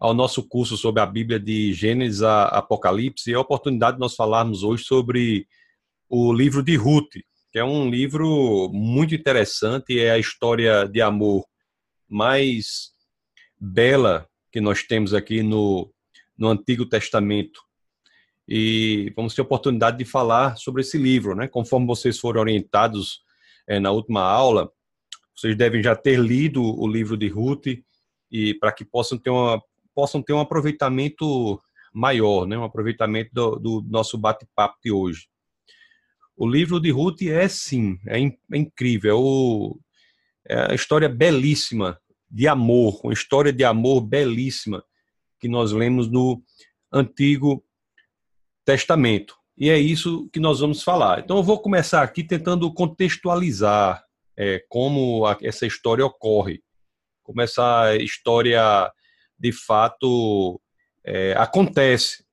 [0.00, 4.14] ao nosso curso sobre a Bíblia de Gênesis a Apocalipse e a oportunidade de nós
[4.14, 5.46] falarmos hoje sobre
[6.08, 7.14] o livro de Ruth,
[7.50, 11.44] que é um livro muito interessante, é a história de amor
[12.08, 12.92] mais
[13.60, 15.92] bela que nós temos aqui no,
[16.36, 17.60] no Antigo Testamento.
[18.46, 21.46] E vamos ter a oportunidade de falar sobre esse livro, né?
[21.46, 23.20] Conforme vocês foram orientados
[23.66, 24.70] é, na última aula,
[25.36, 27.66] vocês devem já ter lido o livro de Ruth
[28.30, 29.62] e para que possam ter uma
[29.98, 31.60] possam ter um aproveitamento
[31.92, 32.56] maior, né?
[32.56, 35.26] Um aproveitamento do, do nosso bate-papo de hoje.
[36.36, 39.76] O livro de Ruth é sim, é, in, é incrível,
[40.48, 41.98] é, é uma história belíssima
[42.30, 44.84] de amor, uma história de amor belíssima
[45.40, 46.40] que nós lemos no
[46.92, 47.64] Antigo
[48.64, 49.34] Testamento.
[49.56, 51.18] E é isso que nós vamos falar.
[51.18, 54.00] Então, eu vou começar aqui tentando contextualizar
[54.36, 56.62] é, como a, essa história ocorre,
[57.24, 58.92] como essa história
[59.38, 60.60] de fato
[61.04, 62.24] é, acontece.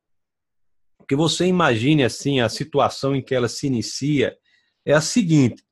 [0.98, 4.36] Porque você imagine assim a situação em que ela se inicia
[4.84, 5.64] é a seguinte: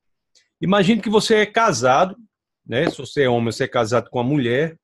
[0.62, 2.16] imagine que você é casado,
[2.66, 2.90] né?
[2.90, 4.78] Se você é homem, você é casado com uma mulher,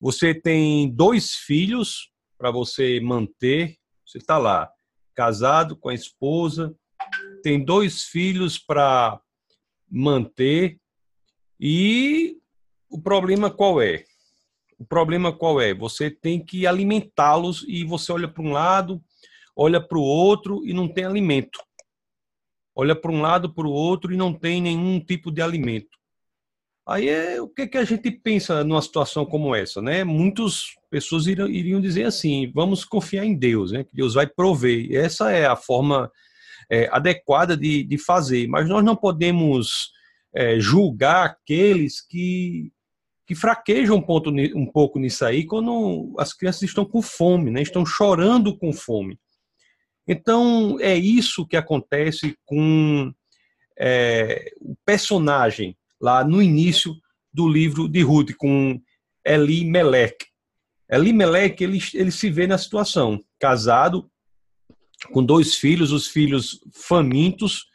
[0.00, 4.70] você tem dois filhos para você manter, você está lá
[5.14, 6.74] casado com a esposa,
[7.42, 9.20] tem dois filhos para
[9.90, 10.80] manter
[11.58, 12.38] e
[12.88, 14.04] o problema qual é?
[14.80, 15.74] O problema qual é?
[15.74, 18.98] Você tem que alimentá-los e você olha para um lado,
[19.54, 21.60] olha para o outro e não tem alimento.
[22.74, 26.00] Olha para um lado, para o outro e não tem nenhum tipo de alimento.
[26.88, 30.02] Aí é o que, que a gente pensa numa situação como essa, né?
[30.02, 33.84] Muitas pessoas iriam, iriam dizer assim: vamos confiar em Deus, né?
[33.84, 34.90] Que Deus vai prover.
[34.94, 36.10] Essa é a forma
[36.70, 38.48] é, adequada de, de fazer.
[38.48, 39.92] Mas nós não podemos
[40.34, 42.72] é, julgar aqueles que,
[43.30, 47.62] que fraquejam um, ponto, um pouco nisso aí quando as crianças estão com fome, né?
[47.62, 49.20] Estão chorando com fome.
[50.04, 53.14] Então é isso que acontece com
[53.78, 56.92] é, o personagem lá no início
[57.32, 58.82] do livro de Ruth, com
[59.24, 60.16] Eli Melech.
[60.90, 64.10] Eli Melech, ele, ele se vê na situação, casado,
[65.12, 67.66] com dois filhos, os filhos famintos,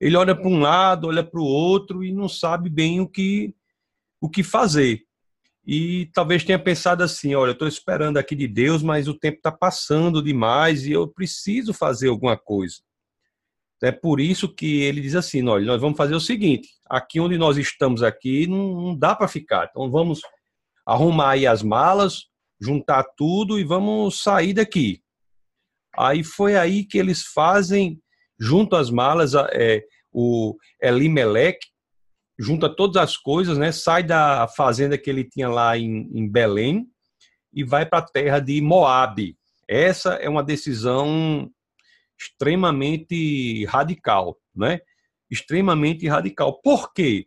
[0.00, 3.54] ele olha para um lado, olha para o outro e não sabe bem o que,
[4.20, 5.02] o que fazer.
[5.66, 9.38] E talvez tenha pensado assim: olha, eu estou esperando aqui de Deus, mas o tempo
[9.38, 12.76] está passando demais e eu preciso fazer alguma coisa.
[13.82, 17.36] É por isso que ele diz assim: olha, nós vamos fazer o seguinte: aqui onde
[17.36, 19.68] nós estamos aqui não, não dá para ficar.
[19.70, 20.20] Então vamos
[20.86, 22.26] arrumar aí as malas,
[22.60, 25.02] juntar tudo e vamos sair daqui.
[25.98, 28.00] Aí foi aí que eles fazem,
[28.38, 31.58] junto às malas, é, o Elimelec,
[32.38, 33.72] junta todas as coisas, né?
[33.72, 36.86] Sai da fazenda que ele tinha lá em, em Belém
[37.52, 39.36] e vai para a terra de Moabe.
[39.68, 41.50] Essa é uma decisão
[42.18, 44.80] extremamente radical, né?
[45.30, 46.60] Extremamente radical.
[46.60, 47.26] Por quê?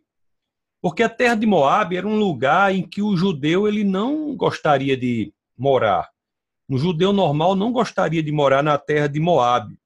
[0.80, 4.96] Porque a terra de Moab era um lugar em que o judeu ele não gostaria
[4.96, 6.08] de morar.
[6.68, 9.76] Um judeu normal não gostaria de morar na terra de Moab,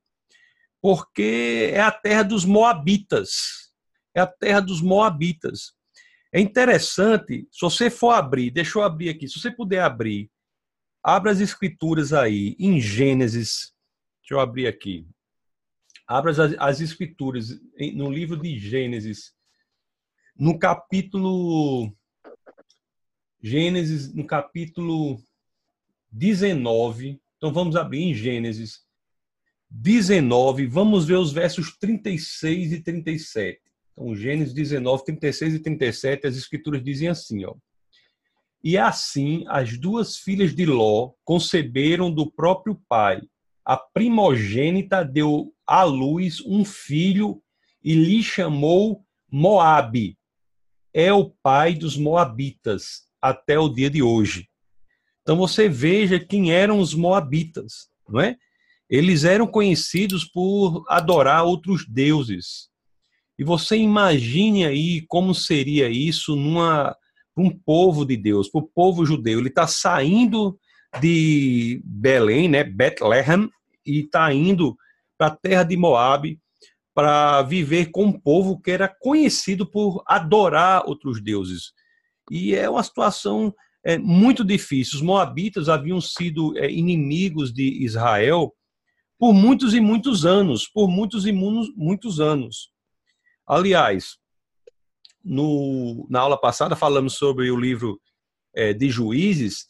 [0.81, 3.64] porque é a terra dos moabitas.
[4.15, 5.75] É a terra dos moabitas.
[6.33, 10.31] É interessante, se você for abrir, deixa eu abrir aqui, se você puder abrir,
[11.03, 13.75] abra as escrituras aí em Gênesis
[14.25, 15.07] Deixa eu abrir aqui.
[16.07, 17.61] Abra as, as escrituras
[17.95, 19.35] no livro de Gênesis,
[20.35, 21.95] no capítulo
[23.43, 25.23] Gênesis, no capítulo
[26.11, 27.21] 19.
[27.37, 28.83] Então vamos abrir em Gênesis
[29.69, 33.61] 19, vamos ver os versos 36 e 37.
[33.97, 37.55] Então, Gênesis 19, 36 e 37, as escrituras dizem assim, ó.
[38.63, 43.21] E assim as duas filhas de Ló conceberam do próprio pai
[43.65, 47.43] a primogênita deu à luz um filho
[47.83, 50.19] e lhe chamou Moabe.
[50.93, 54.49] É o pai dos moabitas até o dia de hoje.
[55.23, 58.37] Então você veja quem eram os moabitas, não é?
[58.89, 62.69] Eles eram conhecidos por adorar outros deuses.
[63.39, 66.97] E você imagine aí como seria isso numa
[67.37, 69.41] um povo de Deus, para o povo judeu.
[69.41, 70.59] Ele está saindo
[71.01, 73.51] de Belém, né, Bethlehem,
[73.85, 74.77] e está indo
[75.19, 76.39] para a terra de Moabe
[76.95, 81.73] para viver com um povo que era conhecido por adorar outros deuses.
[82.31, 83.53] E é uma situação
[83.85, 84.97] é, muito difícil.
[84.97, 88.55] Os moabitas haviam sido é, inimigos de Israel
[89.19, 92.74] por muitos e muitos anos, por muitos e muitos anos.
[93.47, 94.17] Aliás,
[95.23, 98.01] no, na aula passada falamos sobre o livro
[98.55, 99.67] é, de Juízes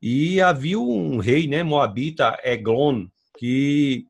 [0.00, 3.06] E havia um rei, né, Moabita, Eglon,
[3.38, 4.06] que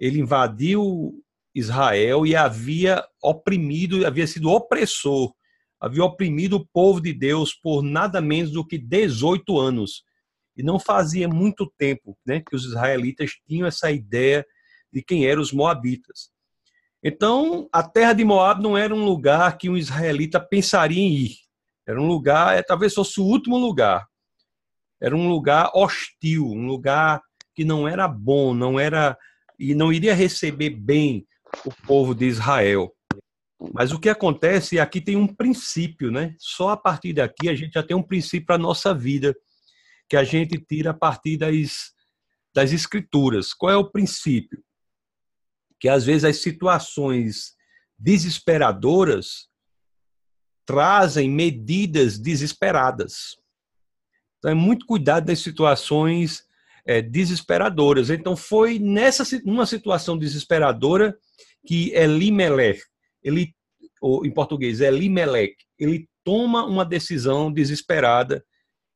[0.00, 1.12] ele invadiu
[1.54, 5.32] Israel e havia oprimido, havia sido opressor,
[5.80, 10.04] havia oprimido o povo de Deus por nada menos do que 18 anos.
[10.56, 14.46] E não fazia muito tempo né, que os israelitas tinham essa ideia
[14.92, 16.30] de quem eram os moabitas.
[17.02, 21.36] Então, a terra de Moab não era um lugar que um israelita pensaria em ir.
[21.86, 24.06] Era um lugar, é, talvez fosse o último lugar.
[25.00, 27.20] Era um lugar hostil, um lugar
[27.54, 29.18] que não era bom, não era
[29.58, 31.26] e não iria receber bem
[31.64, 32.92] o povo de Israel.
[33.72, 36.34] Mas o que acontece, aqui tem um princípio, né?
[36.38, 39.34] Só a partir daqui a gente já tem um princípio para a nossa vida,
[40.08, 41.92] que a gente tira a partir das,
[42.54, 43.52] das escrituras.
[43.52, 44.62] Qual é o princípio?
[45.82, 47.56] Que às vezes as situações
[47.98, 49.48] desesperadoras
[50.64, 53.36] trazem medidas desesperadas.
[54.38, 56.44] Então é muito cuidado das situações
[56.86, 58.10] é, desesperadoras.
[58.10, 61.18] Então foi nessa uma situação desesperadora
[61.66, 62.80] que Elimelech,
[63.20, 63.52] ele,
[64.00, 68.44] ou em português, Elimelech, ele toma uma decisão desesperada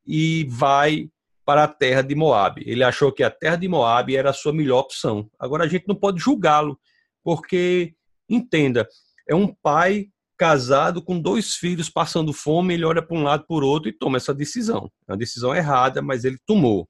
[0.05, 1.09] e vai
[1.47, 2.61] para a terra de Moab.
[2.65, 5.31] Ele achou que a terra de Moab era a sua melhor opção.
[5.39, 6.77] Agora a gente não pode julgá-lo,
[7.23, 7.93] porque
[8.29, 8.85] entenda,
[9.25, 13.65] é um pai casado com dois filhos passando fome, ele olha para um lado o
[13.65, 14.91] outro e toma essa decisão.
[15.07, 16.85] É uma decisão errada, mas ele tomou.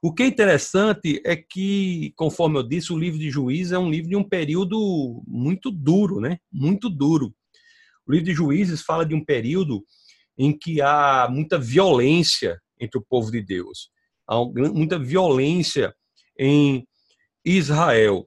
[0.00, 3.90] O que é interessante é que, conforme eu disse, o livro de Juízes é um
[3.90, 6.38] livro de um período muito duro, né?
[6.50, 7.34] Muito duro.
[8.06, 9.84] O livro de Juízes fala de um período
[10.38, 13.90] em que há muita violência entre o povo de Deus.
[14.26, 15.94] Há muita violência
[16.38, 16.86] em
[17.44, 18.26] Israel.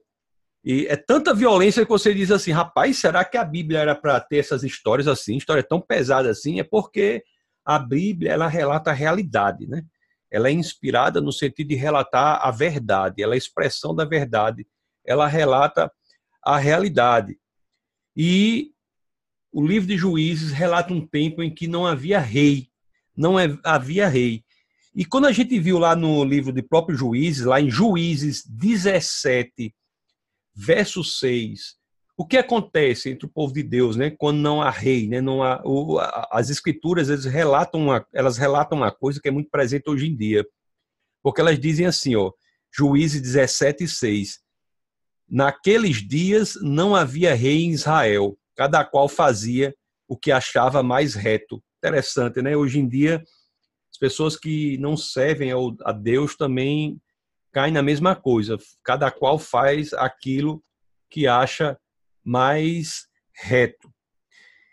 [0.64, 4.18] E é tanta violência que você diz assim, rapaz, será que a Bíblia era para
[4.20, 6.58] ter essas histórias assim, história tão pesada assim?
[6.58, 7.22] É porque
[7.64, 9.84] a Bíblia ela relata a realidade, né?
[10.34, 14.66] ela é inspirada no sentido de relatar a verdade, ela é a expressão da verdade,
[15.06, 15.88] ela relata
[16.42, 17.38] a realidade.
[18.16, 18.72] E
[19.52, 22.68] o livro de Juízes relata um tempo em que não havia rei,
[23.16, 24.43] não havia rei.
[24.94, 29.74] E quando a gente viu lá no livro de próprio Juízes, lá em Juízes 17,
[30.54, 31.74] verso 6,
[32.16, 35.42] o que acontece entre o povo de Deus, né, quando não há rei, né, não
[35.42, 35.98] há, o,
[36.30, 40.16] as escrituras eles relatam uma, elas relatam uma coisa que é muito presente hoje em
[40.16, 40.46] dia,
[41.22, 42.30] porque elas dizem assim, ó,
[42.72, 44.38] Juízes 17, 6,
[45.28, 49.74] naqueles dias não havia rei em Israel, cada qual fazia
[50.06, 51.62] o que achava mais reto.
[51.78, 52.56] Interessante, né?
[52.56, 53.22] Hoje em dia
[54.04, 55.50] pessoas que não servem
[55.82, 57.00] a Deus também
[57.50, 58.58] caem na mesma coisa.
[58.84, 60.62] Cada qual faz aquilo
[61.08, 61.80] que acha
[62.22, 63.90] mais reto.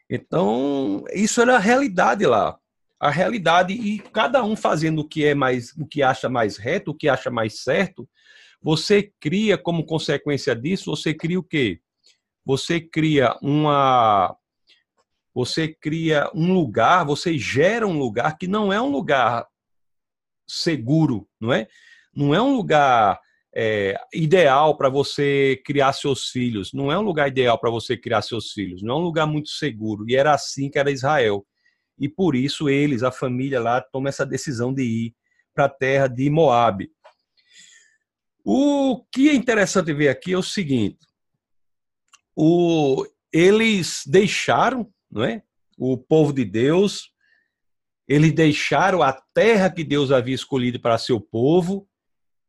[0.09, 2.59] Então, isso era a realidade lá.
[2.99, 6.91] A realidade e cada um fazendo o que é mais, o que acha mais reto,
[6.91, 8.05] o que acha mais certo,
[8.61, 11.79] você cria como consequência disso, você cria o quê?
[12.43, 14.35] Você cria uma
[15.33, 19.47] você cria um lugar, você gera um lugar que não é um lugar
[20.47, 21.67] seguro, não é?
[22.13, 23.19] Não é um lugar
[23.55, 26.73] é, ideal para você criar seus filhos.
[26.73, 28.81] Não é um lugar ideal para você criar seus filhos.
[28.81, 30.05] Não é um lugar muito seguro.
[30.09, 31.45] E era assim que era Israel.
[31.97, 35.15] E por isso eles, a família lá, toma essa decisão de ir
[35.53, 36.91] para a terra de Moabe.
[38.43, 41.05] O que é interessante ver aqui é o seguinte:
[42.35, 45.43] o, eles deixaram, não é?
[45.77, 47.11] O povo de Deus,
[48.07, 51.87] eles deixaram a terra que Deus havia escolhido para seu povo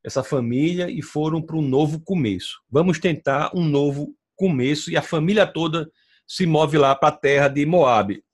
[0.05, 2.61] essa família e foram para um novo começo.
[2.69, 5.91] Vamos tentar um novo começo e a família toda
[6.27, 8.25] se move lá para a terra de Moabe.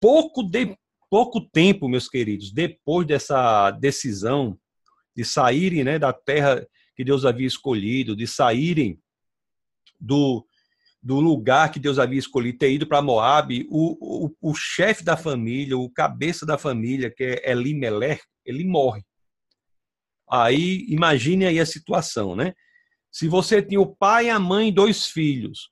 [0.00, 0.76] Pouco de
[1.08, 4.58] pouco tempo, meus queridos, depois dessa decisão
[5.14, 6.64] de saírem, né, da terra
[6.94, 9.00] que Deus havia escolhido, de saírem
[9.98, 10.46] do
[11.02, 15.16] do lugar que Deus havia escolhido, ter ido para Moabe, o, o, o chefe da
[15.16, 19.02] família, o cabeça da família, que é Elimelech, ele morre.
[20.30, 22.52] Aí imagine aí a situação, né?
[23.10, 25.70] Se você tinha o pai, a mãe e dois filhos,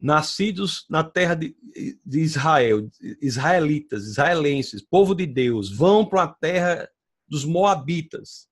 [0.00, 1.56] nascidos na terra de,
[2.04, 2.88] de Israel,
[3.20, 6.88] israelitas, israelenses, povo de Deus, vão para a terra
[7.28, 8.46] dos moabitas,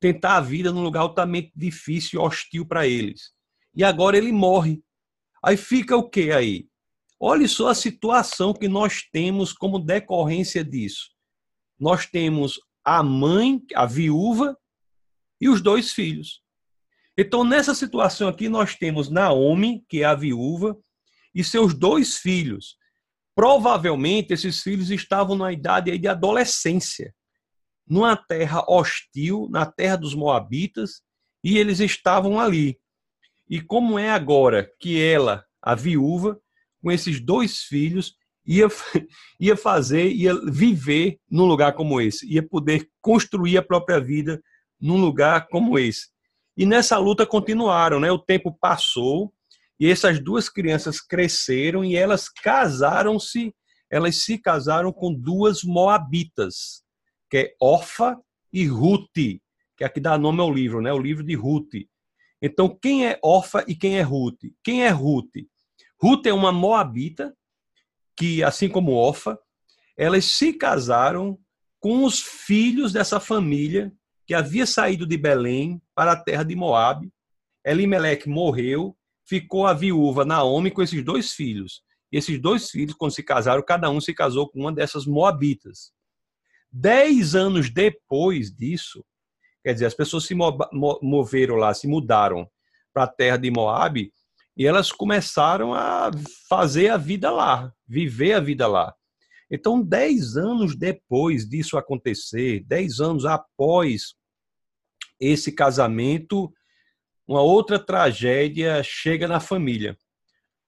[0.00, 3.32] tentar a vida num lugar altamente difícil e hostil para eles.
[3.74, 4.82] E agora ele morre.
[5.44, 6.66] Aí fica o que aí?
[7.20, 11.10] Olhe só a situação que nós temos como decorrência disso.
[11.78, 14.56] Nós temos a mãe, a viúva
[15.40, 16.42] e os dois filhos.
[17.16, 20.76] Então, nessa situação aqui, nós temos Naomi, que é a viúva,
[21.34, 22.76] e seus dois filhos.
[23.34, 27.12] provavelmente esses filhos estavam na idade de adolescência,
[27.86, 31.02] numa terra hostil, na terra dos Moabitas,
[31.42, 32.78] e eles estavam ali.
[33.48, 36.38] E como é agora que ela, a viúva,
[36.82, 38.68] com esses dois filhos, ia,
[39.40, 44.42] ia fazer, ia viver num lugar como esse, ia poder construir a própria vida
[44.80, 46.08] num lugar como esse.
[46.56, 48.12] E nessa luta continuaram, né?
[48.12, 49.32] O tempo passou
[49.78, 53.52] e essas duas crianças cresceram e elas casaram-se,
[53.90, 56.84] elas se casaram com duas moabitas,
[57.28, 58.16] que é Orfa
[58.52, 59.40] e Ruth,
[59.76, 60.92] que aqui dá nome ao livro, né?
[60.92, 61.72] O livro de Ruth.
[62.46, 64.42] Então, quem é Orfa e quem é Ruth?
[64.62, 65.32] Quem é Ruth?
[65.98, 67.34] Ruth é uma moabita
[68.14, 69.38] que, assim como Orfa,
[69.96, 71.38] elas se casaram
[71.80, 73.90] com os filhos dessa família
[74.26, 77.10] que havia saído de Belém para a terra de Moabe.
[77.64, 78.94] Elimeleque morreu,
[79.26, 81.82] ficou a viúva Naomi com esses dois filhos.
[82.12, 85.92] E esses dois filhos, quando se casaram, cada um se casou com uma dessas moabitas.
[86.70, 89.02] Dez anos depois disso,
[89.64, 90.34] quer dizer, as pessoas se
[91.02, 92.46] moveram lá, se mudaram
[92.92, 94.12] para a terra de Moabe
[94.56, 96.10] e elas começaram a
[96.48, 98.94] fazer a vida lá, viver a vida lá.
[99.50, 104.14] Então, dez anos depois disso acontecer, dez anos após
[105.18, 106.52] esse casamento,
[107.26, 109.96] uma outra tragédia chega na família.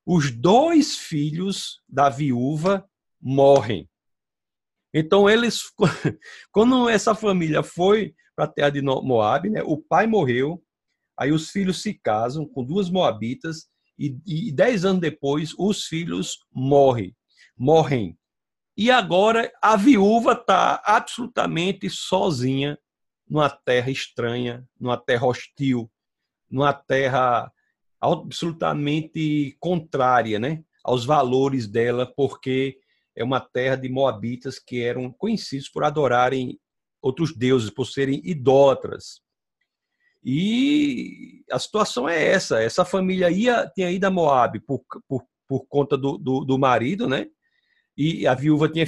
[0.04, 2.88] Os dois filhos da viúva
[3.20, 3.88] morrem.
[4.94, 5.62] Então, eles,
[6.50, 10.62] quando essa família foi para a terra de Moab, né, o pai morreu,
[11.19, 16.38] aí os filhos se casam com duas moabitas, e, e dez anos depois, os filhos
[16.52, 17.16] morrem.
[17.57, 18.16] Morrem.
[18.76, 22.78] E agora a viúva está absolutamente sozinha
[23.26, 25.90] numa terra estranha, numa terra hostil,
[26.50, 27.50] numa terra
[27.99, 32.78] absolutamente contrária né, aos valores dela, porque
[33.16, 36.61] é uma terra de moabitas que eram conhecidos por adorarem
[37.02, 39.20] outros deuses, por serem idólatras.
[40.24, 45.66] E a situação é essa: essa família ia, tinha ido a Moab por, por, por
[45.68, 47.26] conta do, do, do marido, né?
[47.96, 48.84] e a viúva tinha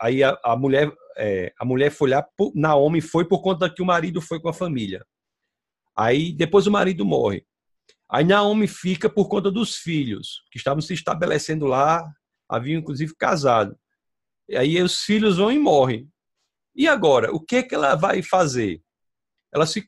[0.00, 3.86] aí a, a mulher é, a mulher foi lá Naomi foi por conta que o
[3.86, 5.04] marido foi com a família
[5.96, 7.44] aí depois o marido morre
[8.08, 12.06] aí Naomi fica por conta dos filhos que estavam se estabelecendo lá
[12.48, 13.74] haviam inclusive casado
[14.48, 16.08] e aí os filhos vão e morrem
[16.80, 18.82] e agora o que é que ela vai fazer?
[19.52, 19.84] Ela se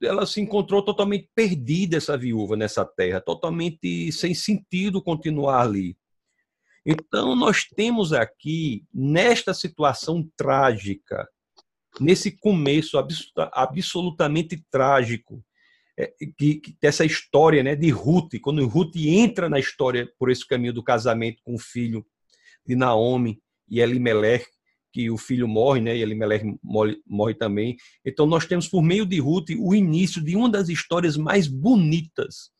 [0.00, 5.96] ela se encontrou totalmente perdida essa viúva nessa terra totalmente sem sentido continuar ali.
[6.84, 11.28] Então, nós temos aqui, nesta situação trágica,
[12.00, 12.96] nesse começo
[13.52, 15.44] absolutamente trágico,
[15.98, 20.46] é, que, que, dessa história né, de Ruth, quando Ruth entra na história por esse
[20.46, 22.06] caminho do casamento com o filho
[22.64, 24.46] de Naomi e Elimelech,
[24.96, 27.76] que o filho morre, né, e Elimelech morre, morre também.
[28.02, 32.50] Então, nós temos, por meio de Ruth, o início de uma das histórias mais bonitas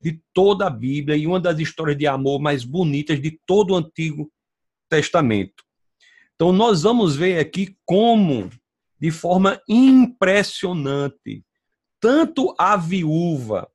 [0.00, 3.76] de toda a Bíblia e uma das histórias de amor mais bonitas de todo o
[3.76, 4.30] Antigo
[4.88, 5.64] Testamento.
[6.36, 8.48] Então, nós vamos ver aqui como,
[9.00, 11.44] de forma impressionante,
[11.98, 13.68] tanto a viúva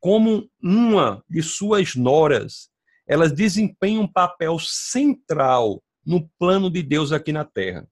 [0.00, 2.68] como uma de suas noras,
[3.06, 7.86] elas desempenham um papel central no plano de Deus aqui na terra.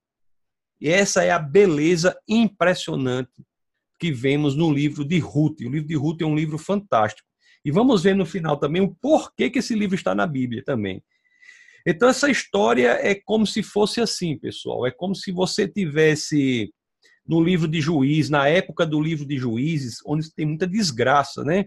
[0.80, 3.44] E essa é a beleza impressionante
[3.98, 5.60] que vemos no livro de Ruth.
[5.60, 7.28] O livro de Ruth é um livro fantástico.
[7.64, 11.02] E vamos ver no final também o porquê que esse livro está na Bíblia também.
[11.86, 14.86] Então, essa história é como se fosse assim, pessoal.
[14.86, 16.72] É como se você tivesse
[17.26, 21.66] no livro de Juízes, na época do livro de Juízes, onde tem muita desgraça, né?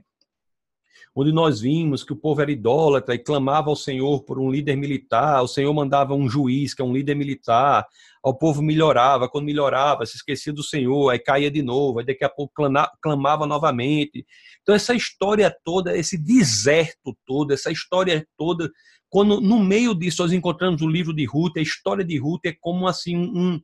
[1.16, 4.76] Onde nós vimos que o povo era idólatra e clamava ao Senhor por um líder
[4.76, 7.86] militar, o Senhor mandava um juiz, que é um líder militar,
[8.24, 12.24] o povo melhorava, quando melhorava, se esquecia do Senhor, aí caía de novo, aí daqui
[12.24, 12.54] a pouco
[13.00, 14.26] clamava novamente.
[14.64, 18.72] Então, essa história toda, esse deserto todo, essa história toda,
[19.08, 22.56] quando no meio disso nós encontramos o livro de Ruth, a história de Ruth é
[22.60, 23.62] como assim um,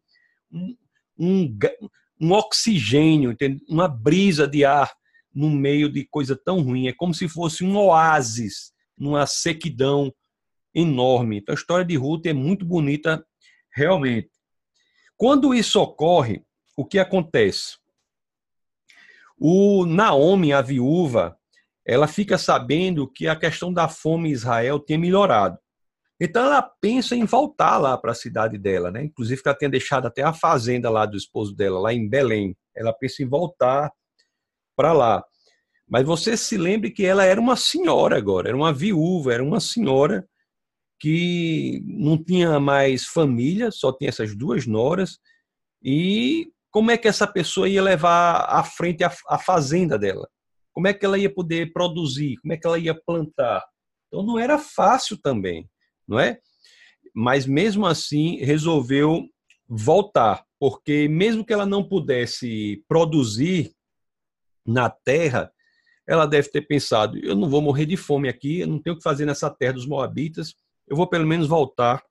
[0.51, 0.75] um,
[1.18, 1.58] um,
[2.22, 3.36] um oxigênio,
[3.68, 4.99] uma brisa de ar
[5.33, 6.88] no meio de coisa tão ruim.
[6.88, 10.13] É como se fosse um oásis numa sequidão
[10.74, 11.38] enorme.
[11.38, 13.25] Então, a história de Ruth é muito bonita,
[13.74, 14.29] realmente.
[15.17, 16.43] Quando isso ocorre,
[16.77, 17.77] o que acontece?
[19.38, 21.38] O Naomi, a viúva,
[21.86, 25.57] ela fica sabendo que a questão da fome em Israel tem melhorado.
[26.21, 29.05] Então ela pensa em voltar lá para a cidade dela, né?
[29.05, 32.55] Inclusive ela tinha deixado até a fazenda lá do esposo dela, lá em Belém.
[32.75, 33.89] Ela pensa em voltar
[34.79, 35.21] para lá.
[35.89, 39.59] Mas você se lembre que ela era uma senhora agora, era uma viúva, era uma
[39.59, 40.25] senhora
[40.98, 45.19] que não tinha mais família, só tinha essas duas noras,
[45.83, 50.29] e como é que essa pessoa ia levar à frente a, a fazenda dela?
[50.71, 52.38] Como é que ela ia poder produzir?
[52.38, 53.65] Como é que ela ia plantar?
[54.07, 55.69] Então não era fácil também,
[56.07, 56.39] não é?
[57.13, 59.27] Mas mesmo assim resolveu
[59.67, 63.74] voltar, porque mesmo que ela não pudesse produzir
[64.69, 65.51] na terra,
[66.07, 68.97] ela deve ter pensado: eu não vou morrer de fome aqui, eu não tenho o
[68.97, 70.55] que fazer nessa terra dos Moabitas,
[70.88, 72.03] eu vou pelo menos voltar.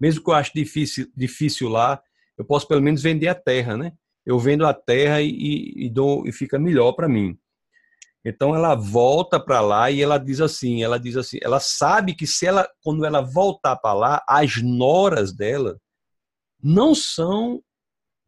[0.00, 2.02] Mesmo que eu ache difícil, difícil lá,
[2.36, 3.92] eu posso pelo menos vender a terra, né?
[4.26, 7.38] Eu vendo a terra e, e, dou, e fica melhor para mim.
[8.24, 12.26] Então ela volta para lá e ela diz assim, ela diz assim, ela sabe que
[12.26, 15.80] se ela quando ela voltar para lá, as noras dela
[16.62, 17.60] não são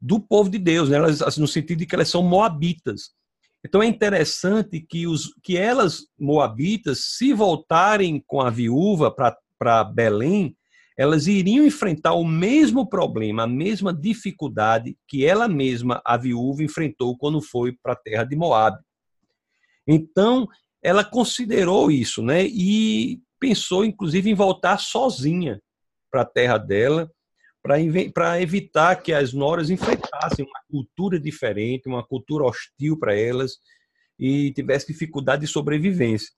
[0.05, 0.99] do povo de Deus, né?
[0.99, 3.13] elas, assim, no sentido de que elas são moabitas.
[3.65, 10.55] Então é interessante que, os, que elas, moabitas, se voltarem com a viúva para Belém,
[10.99, 17.17] elas iriam enfrentar o mesmo problema, a mesma dificuldade que ela mesma, a viúva, enfrentou
[17.17, 18.79] quando foi para a terra de Moab.
[19.89, 20.47] Então,
[20.83, 22.45] ela considerou isso, né?
[22.45, 25.63] E pensou, inclusive, em voltar sozinha
[26.11, 27.11] para a terra dela,
[27.64, 33.56] para evitar que as noras enfrentassem uma cultura diferente, uma cultura hostil para elas
[34.18, 36.28] e tivesse dificuldade de sobrevivência.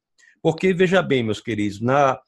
[0.41, 2.21] Porque, veja bem, meus queridos, na,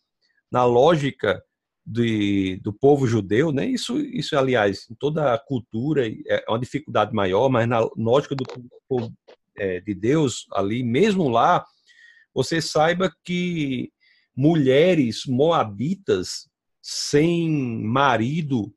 [0.50, 1.40] na lógica
[1.86, 7.14] de, do povo judeu, né, isso, isso, aliás, em toda a cultura é uma dificuldade
[7.14, 8.44] maior, mas na lógica do
[8.88, 9.14] povo
[9.56, 11.64] é, de Deus ali, mesmo lá,
[12.34, 13.92] você saiba que
[14.36, 16.48] mulheres moabitas
[16.82, 17.48] sem
[17.84, 18.74] marido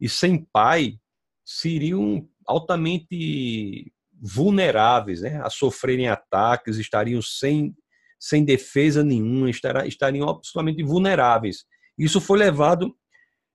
[0.00, 0.98] e sem pai
[1.44, 7.74] seriam altamente vulneráveis né, a sofrerem ataques, estariam sem,
[8.18, 11.64] sem defesa nenhuma, estariam absolutamente vulneráveis.
[11.98, 12.96] Isso foi levado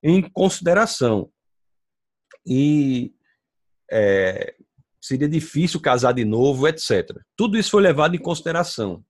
[0.03, 1.31] em consideração.
[2.45, 3.13] E
[3.91, 4.55] é,
[4.99, 7.19] seria difícil casar de novo, etc.
[7.35, 9.03] Tudo isso foi levado em consideração.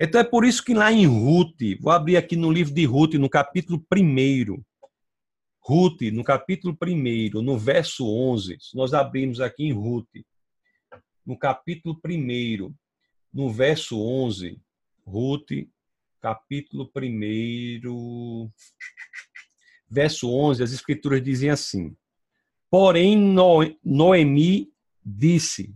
[0.00, 3.14] Então é por isso que lá em Ruth, vou abrir aqui no livro de Ruth,
[3.14, 4.62] no capítulo 1,
[5.68, 10.08] Ruth, no capítulo 1, no verso 11, se nós abrimos aqui em Ruth,
[11.26, 12.74] no capítulo 1,
[13.30, 14.58] no verso 11,
[15.06, 15.68] Ruth,
[16.22, 18.50] capítulo 1,
[19.90, 21.94] verso 11, as escrituras dizem assim:
[22.70, 23.18] Porém,
[23.84, 24.72] Noemi
[25.04, 25.74] disse: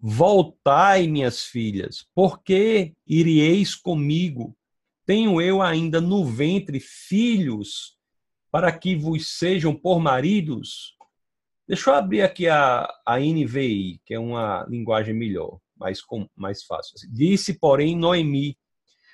[0.00, 4.56] Voltai, minhas filhas, porque iríeis comigo?
[5.04, 7.97] Tenho eu ainda no ventre filhos
[8.50, 10.96] para que vos sejam por maridos.
[11.66, 16.64] Deixa eu abrir aqui a, a NVI, que é uma linguagem melhor, mais, com, mais
[16.64, 16.94] fácil.
[17.12, 18.56] Disse, porém, Noemi: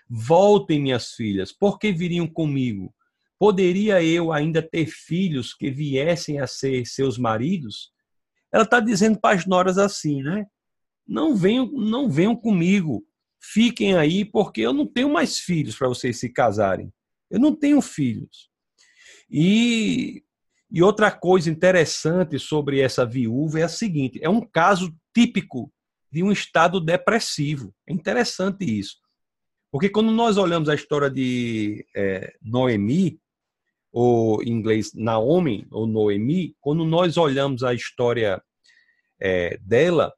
[0.09, 2.95] Voltem, minhas filhas, porque viriam comigo?
[3.39, 7.93] Poderia eu ainda ter filhos que viessem a ser seus maridos?
[8.53, 10.47] Ela está dizendo para as noras assim, né?
[11.07, 13.05] Não venham, não venham comigo,
[13.41, 16.93] fiquem aí, porque eu não tenho mais filhos para vocês se casarem.
[17.31, 18.49] Eu não tenho filhos.
[19.37, 20.23] E,
[20.71, 25.73] e outra coisa interessante sobre essa viúva é a seguinte: é um caso típico
[26.09, 27.75] de um estado depressivo.
[27.85, 28.97] É interessante isso.
[29.73, 33.19] Porque quando nós olhamos a história de é, Noemi,
[33.91, 38.41] ou em inglês Naomi, ou Noemi, quando nós olhamos a história
[39.21, 40.15] é, dela,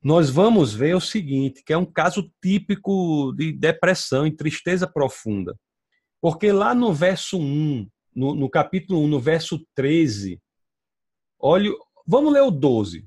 [0.00, 5.58] nós vamos ver o seguinte, que é um caso típico de depressão e tristeza profunda.
[6.20, 10.40] Porque lá no verso 1 no, no capítulo 1, no verso 13.
[11.38, 11.70] Olha,
[12.06, 13.06] vamos ler o 12.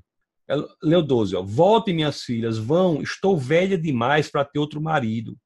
[0.82, 1.36] Lê o 12.
[1.36, 1.42] Ó.
[1.42, 5.36] Voltem, minhas filhas, vão, estou velha demais para ter outro marido.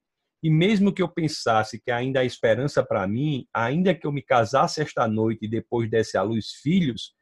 [0.42, 4.22] E mesmo que eu pensasse que ainda há esperança para mim, ainda que eu me
[4.22, 7.14] casasse esta noite e depois desse à luz filhos,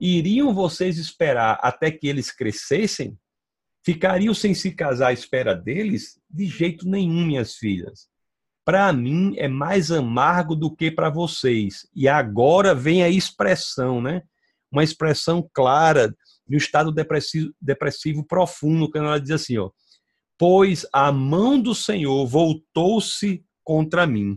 [0.00, 3.16] iriam vocês esperar até que eles crescessem?
[3.84, 6.20] Ficariam sem se casar à espera deles?
[6.28, 8.08] De jeito nenhum, minhas filhas
[8.68, 11.88] para mim é mais amargo do que para vocês.
[11.94, 14.22] E agora vem a expressão, né?
[14.70, 16.14] Uma expressão clara
[16.46, 19.70] de um estado depressivo, depressivo profundo, quando ela diz assim, ó:
[20.36, 24.36] "Pois a mão do Senhor voltou-se contra mim.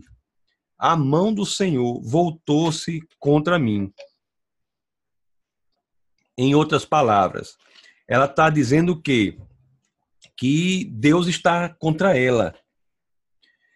[0.78, 3.92] A mão do Senhor voltou-se contra mim."
[6.38, 7.58] Em outras palavras,
[8.08, 9.38] ela está dizendo que
[10.38, 12.54] que Deus está contra ela,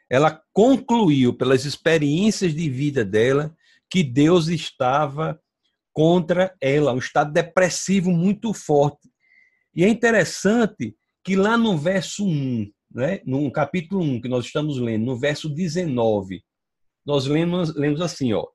[0.09, 3.55] ela concluiu pelas experiências de vida dela
[3.91, 5.41] que Deus estava
[5.93, 9.11] contra ela, um estado depressivo muito forte.
[9.75, 14.79] E é interessante que lá no verso 1, né, no capítulo 1 que nós estamos
[14.79, 16.43] lendo, no verso 19,
[17.05, 18.47] nós lemos, lemos assim, ó.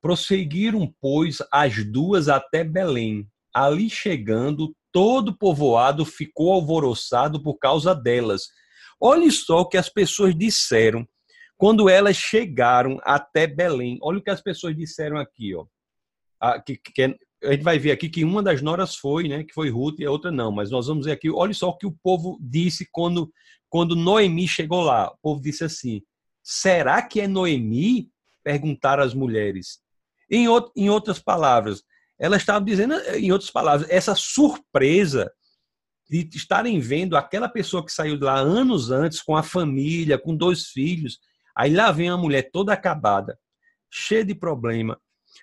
[0.00, 3.26] Prosseguiram, pois, as duas até Belém.
[3.52, 8.42] Ali chegando, todo o povoado ficou alvoroçado por causa delas.
[9.06, 11.06] Olhe só o que as pessoas disseram
[11.58, 13.98] quando elas chegaram até Belém.
[14.00, 15.66] Olha o que as pessoas disseram aqui, ó.
[16.40, 17.14] A, que, que, é,
[17.44, 20.06] a gente vai ver aqui que uma das noras foi, né, que foi Ruth e
[20.06, 22.88] a outra não, mas nós vamos ver aqui, olha só o que o povo disse
[22.90, 23.30] quando
[23.68, 25.10] quando Noemi chegou lá.
[25.10, 26.00] O povo disse assim:
[26.42, 28.08] "Será que é Noemi?"
[28.42, 29.80] perguntaram as mulheres.
[30.30, 31.82] Em, em outras palavras,
[32.18, 35.30] elas estavam dizendo, em outras palavras, essa surpresa
[36.08, 40.36] de estarem vendo aquela pessoa que saiu de lá anos antes com a família, com
[40.36, 41.18] dois filhos,
[41.56, 43.38] aí lá vem a mulher toda acabada,
[43.90, 45.00] cheia de problema,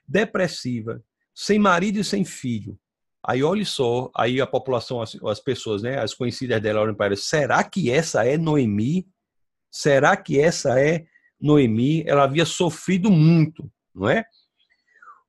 [0.07, 2.77] depressiva, sem marido e sem filho.
[3.23, 7.07] Aí olhe só, aí a população, as, as pessoas, né, as conhecidas dela olham para
[7.07, 9.07] ela, será que essa é Noemi?
[9.69, 11.05] Será que essa é
[11.39, 12.03] Noemi?
[12.07, 14.25] Ela havia sofrido muito, não é?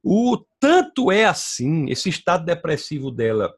[0.03, 3.55] O tanto é assim, esse estado depressivo dela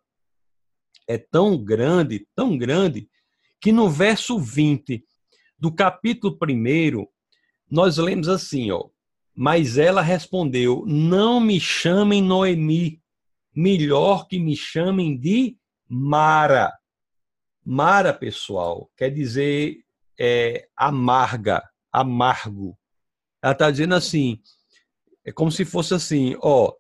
[1.07, 3.09] é tão grande, tão grande,
[3.61, 5.05] que no verso 20
[5.59, 7.07] do capítulo 1,
[7.71, 8.89] nós lemos assim, ó.
[9.35, 13.03] Mas ela respondeu: Não me chamem Noemi,
[13.55, 15.57] melhor que me chamem de
[15.89, 16.73] Mara.
[17.65, 19.79] Mara, pessoal, quer dizer
[20.19, 22.79] é, amarga, amargo.
[23.43, 24.41] Ela está dizendo assim:
[25.25, 26.73] é como se fosse assim, ó,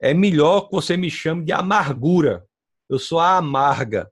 [0.00, 2.46] é melhor que você me chame de amargura.
[2.88, 4.10] Eu sou a amarga.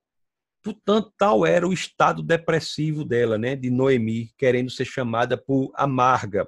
[0.63, 6.47] Portanto, tal era o estado depressivo dela, né, de Noemi, querendo ser chamada por amarga.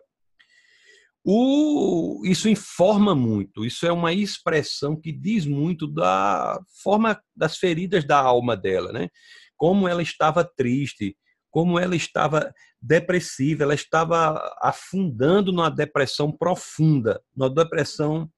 [1.24, 8.04] O, isso informa muito, isso é uma expressão que diz muito da forma das feridas
[8.04, 9.08] da alma dela, né?
[9.56, 11.16] Como ela estava triste,
[11.50, 18.30] como ela estava depressiva, ela estava afundando numa depressão profunda, numa depressão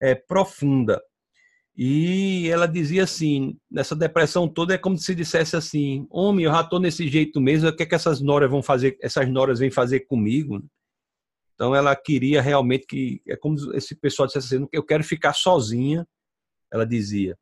[0.00, 1.02] é, profunda.
[1.76, 6.62] E ela dizia assim, nessa depressão toda é como se dissesse assim, homem, eu já
[6.62, 9.70] estou nesse jeito mesmo, o que é que essas noras vão fazer, essas noras vêm
[9.70, 10.64] fazer comigo?
[11.54, 16.08] Então ela queria realmente que, é como esse pessoal dissesse assim, eu quero ficar sozinha,
[16.72, 17.38] ela dizia.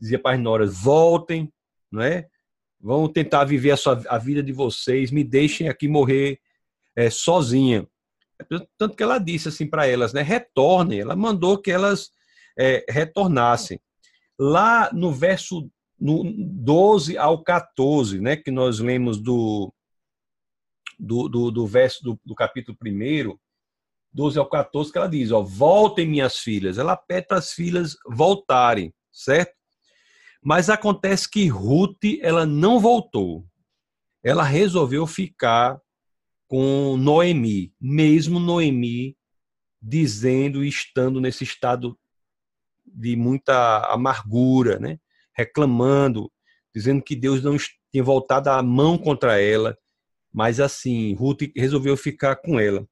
[0.00, 1.52] Dizia para as noras, voltem,
[1.90, 2.26] não é?
[2.80, 6.40] Vão tentar viver a, sua, a vida de vocês, me deixem aqui morrer
[6.96, 7.86] é, sozinha.
[8.76, 10.22] Tanto que ela disse assim para elas, né?
[10.22, 11.00] Retornem.
[11.00, 12.10] Ela mandou que elas
[12.58, 13.80] é, retornassem.
[14.38, 18.36] Lá no verso no 12 ao 14, né?
[18.36, 19.72] Que nós lemos do,
[20.98, 23.36] do, do, do verso do, do capítulo 1,
[24.12, 26.78] 12 ao 14, que ela diz: ó, voltem minhas filhas.
[26.78, 29.56] Ela pede para as filhas voltarem, certo?
[30.42, 33.44] Mas acontece que Ruth ela não voltou.
[34.22, 35.80] Ela resolveu ficar
[36.46, 39.16] com Noemi, mesmo Noemi
[39.80, 41.96] dizendo e estando nesse estado
[42.98, 44.98] de muita amargura, né?
[45.36, 46.30] reclamando,
[46.74, 47.56] dizendo que Deus não
[47.90, 49.78] tinha voltado a mão contra ela,
[50.32, 52.86] mas assim, Ruth resolveu ficar com ela.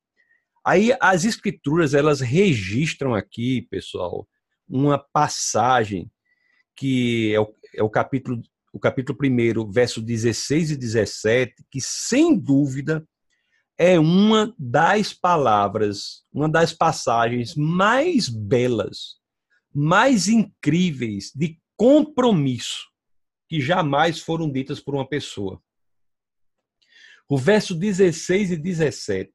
[0.64, 4.26] Aí as escrituras, elas registram aqui, pessoal,
[4.68, 6.10] uma passagem
[6.76, 8.40] que é o, é o capítulo
[8.72, 13.08] o capítulo 1, verso 16 e 17, que sem dúvida
[13.78, 19.16] é uma das palavras, uma das passagens mais belas,
[19.76, 22.88] mais incríveis de compromisso
[23.46, 25.62] que jamais foram ditas por uma pessoa.
[27.28, 29.34] O verso 16 e 17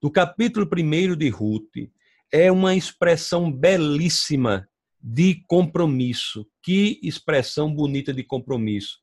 [0.00, 1.90] do capítulo 1 de Ruth
[2.32, 4.66] é uma expressão belíssima
[4.98, 6.48] de compromisso.
[6.62, 8.98] Que expressão bonita de compromisso.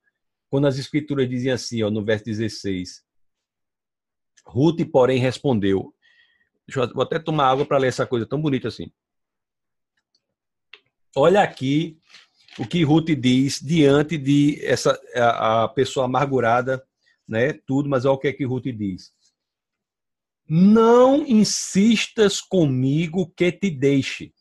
[0.49, 3.03] Quando as escrituras dizem assim, ó, no verso 16.
[4.47, 5.93] Ruth, porém, respondeu.
[6.67, 8.91] Deixa eu, vou até tomar água para ler essa coisa tão bonita assim.
[11.15, 11.97] Olha aqui
[12.57, 16.83] o que Ruth diz diante de essa a, a pessoa amargurada,
[17.27, 17.53] né?
[17.53, 19.11] Tudo, mas olha o que é que Ruth diz.
[20.47, 24.33] Não insistas comigo que te deixe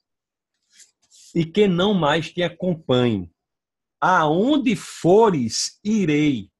[1.35, 3.31] e que não mais te acompanhe.
[4.01, 6.51] Aonde fores, irei.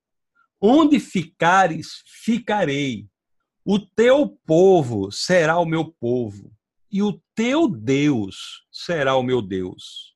[0.61, 3.09] Onde ficares, ficarei.
[3.65, 6.53] O teu povo será o meu povo,
[6.93, 10.15] e o teu Deus será o meu Deus.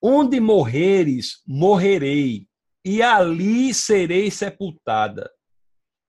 [0.00, 2.46] Onde morreres, morrerei,
[2.84, 5.30] e ali serei sepultada.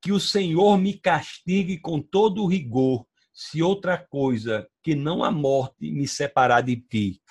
[0.02, 5.32] Que o Senhor me castigue com todo o rigor, se outra coisa que não a
[5.32, 7.22] morte me separar de ti.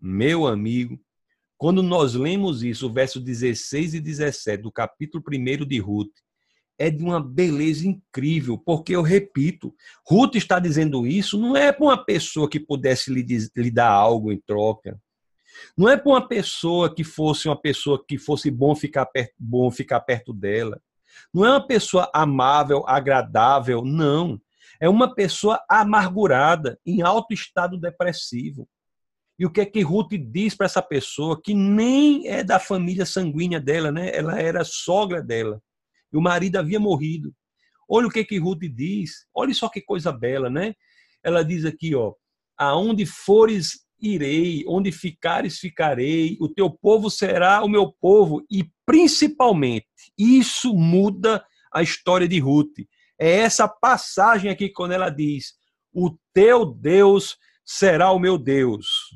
[0.00, 1.00] Meu amigo,
[1.58, 6.12] quando nós lemos isso, verso 16 e 17 do capítulo 1 de Ruth,
[6.80, 11.84] é de uma beleza incrível, porque eu repito, Ruth está dizendo isso não é para
[11.84, 13.22] uma pessoa que pudesse lhe,
[13.54, 14.98] lhe dar algo em troca,
[15.76, 19.70] não é para uma pessoa que fosse uma pessoa que fosse bom ficar perto, bom
[19.70, 20.80] ficar perto dela,
[21.34, 24.40] não é uma pessoa amável, agradável, não.
[24.80, 28.66] É uma pessoa amargurada, em alto estado depressivo.
[29.38, 33.04] E o que é que Ruth diz para essa pessoa que nem é da família
[33.04, 34.10] sanguínea dela, né?
[34.14, 35.60] Ela era sogra dela.
[36.12, 37.34] E o marido havia morrido.
[37.88, 39.26] Olha o que que Ruth diz.
[39.34, 40.74] Olha só que coisa bela, né?
[41.22, 42.14] Ela diz aqui, ó:
[42.56, 49.86] "Aonde fores irei, onde ficares ficarei, o teu povo será o meu povo e principalmente
[50.16, 52.78] isso muda a história de Ruth
[53.20, 55.52] é essa passagem aqui quando ela diz:
[55.92, 59.10] O teu Deus será o meu Deus.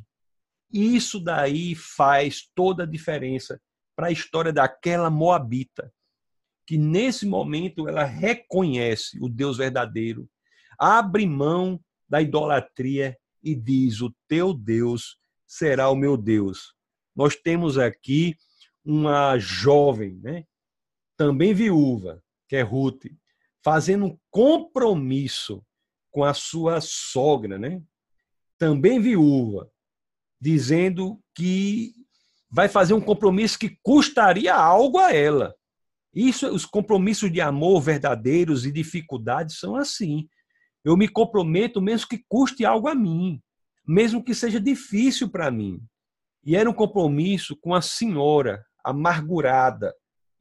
[0.70, 3.58] Isso daí faz toda a diferença
[3.96, 5.90] para a história daquela moabita,
[6.66, 10.28] que nesse momento ela reconhece o Deus verdadeiro,
[10.78, 16.74] abre mão da idolatria e diz: O teu Deus será o meu Deus.
[17.14, 18.36] Nós temos aqui
[18.84, 20.44] uma jovem, né?
[21.16, 23.06] também viúva, que é Ruth,
[23.62, 25.64] fazendo um compromisso
[26.10, 27.82] com a sua sogra, né?
[28.58, 29.70] Também viúva,
[30.40, 31.92] dizendo que
[32.50, 35.54] vai fazer um compromisso que custaria algo a ela.
[36.14, 40.28] Isso, os compromissos de amor verdadeiros e dificuldades são assim.
[40.84, 43.40] Eu me comprometo mesmo que custe algo a mim,
[43.86, 45.80] mesmo que seja difícil para mim.
[46.44, 49.94] E era um compromisso com a senhora amargurada,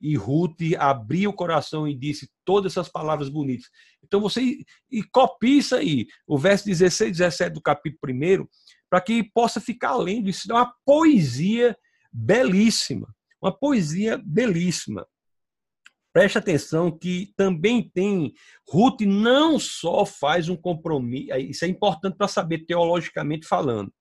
[0.03, 3.69] e Ruth abriu o coração e disse todas essas palavras bonitas.
[4.03, 4.57] Então você
[4.91, 8.45] e copie isso aí, o verso 16, 17 do capítulo 1,
[8.89, 10.29] para que possa ficar lendo.
[10.29, 11.75] Isso é uma poesia
[12.11, 13.07] belíssima,
[13.41, 15.07] uma poesia belíssima.
[16.13, 18.35] Preste atenção que também tem,
[18.69, 23.91] Ruth não só faz um compromisso, isso é importante para saber teologicamente falando.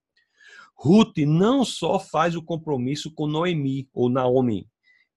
[0.77, 4.69] Ruth não só faz o compromisso com Noemi ou Naomi,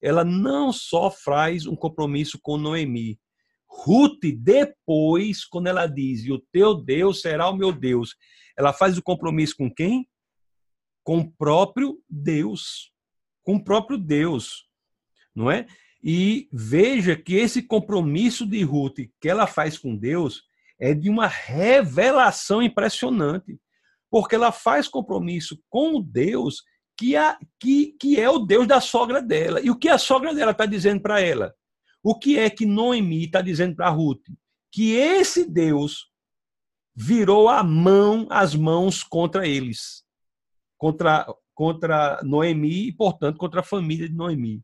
[0.02, 3.20] ela não só faz um compromisso com Noemi.
[3.68, 8.16] Ruth, depois, quando ela diz, o teu Deus será o meu Deus,
[8.58, 10.08] ela faz o compromisso com quem?
[11.04, 12.94] Com o próprio Deus.
[13.44, 14.66] Com o próprio Deus.
[15.36, 15.68] Não é?
[16.08, 20.44] E veja que esse compromisso de Ruth que ela faz com Deus
[20.80, 23.60] é de uma revelação impressionante.
[24.12, 26.62] Porque ela faz compromisso com Deus
[26.96, 29.60] que, a, que, que é o Deus da sogra dela.
[29.60, 31.56] E o que a sogra dela está dizendo para ela?
[32.04, 34.22] O que é que Noemi está dizendo para Ruth?
[34.72, 36.12] Que esse Deus
[36.96, 40.04] virou a mão, as mãos contra eles,
[40.78, 44.64] contra, contra Noemi e, portanto, contra a família de Noemi.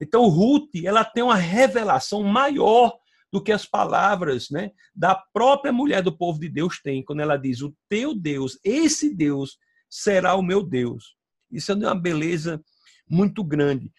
[0.00, 2.96] Então, Ruth, ela tem uma revelação maior
[3.32, 7.36] do que as palavras né, da própria mulher do povo de Deus tem, quando ela
[7.36, 11.16] diz: O teu Deus, esse Deus, será o meu Deus.
[11.50, 12.62] Isso é uma beleza
[13.08, 13.92] muito grande.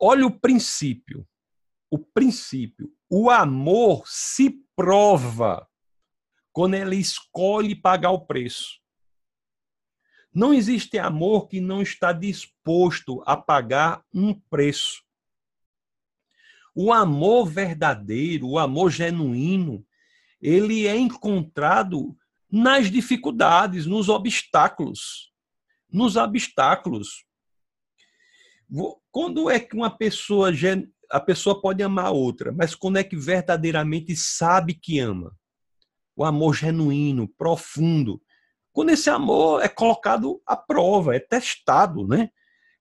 [0.00, 1.26] Olha o princípio.
[1.90, 2.92] O princípio.
[3.08, 5.66] O amor se prova
[6.52, 8.80] quando ela escolhe pagar o preço.
[10.34, 15.05] Não existe amor que não está disposto a pagar um preço.
[16.76, 19.84] O amor verdadeiro, o amor genuíno,
[20.40, 22.16] ele é encontrado
[22.52, 25.32] nas dificuldades, nos obstáculos
[25.96, 27.24] nos obstáculos.
[29.10, 30.50] Quando é que uma pessoa
[31.10, 35.34] a pessoa pode amar a outra, mas quando é que verdadeiramente sabe que ama?
[36.16, 38.20] O amor genuíno, profundo.
[38.72, 42.30] Quando esse amor é colocado à prova, é testado, né?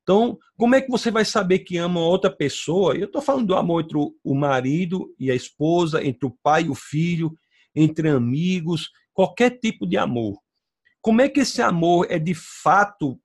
[0.06, 2.96] Então, como é que você vai saber que ama outra pessoa?
[2.96, 6.70] Eu estou falando do amor entre o marido e a esposa, entre o pai e
[6.70, 7.36] o filho,
[7.74, 10.38] entre amigos, qualquer tipo de amor.
[11.02, 13.20] Como é que esse amor é de fato?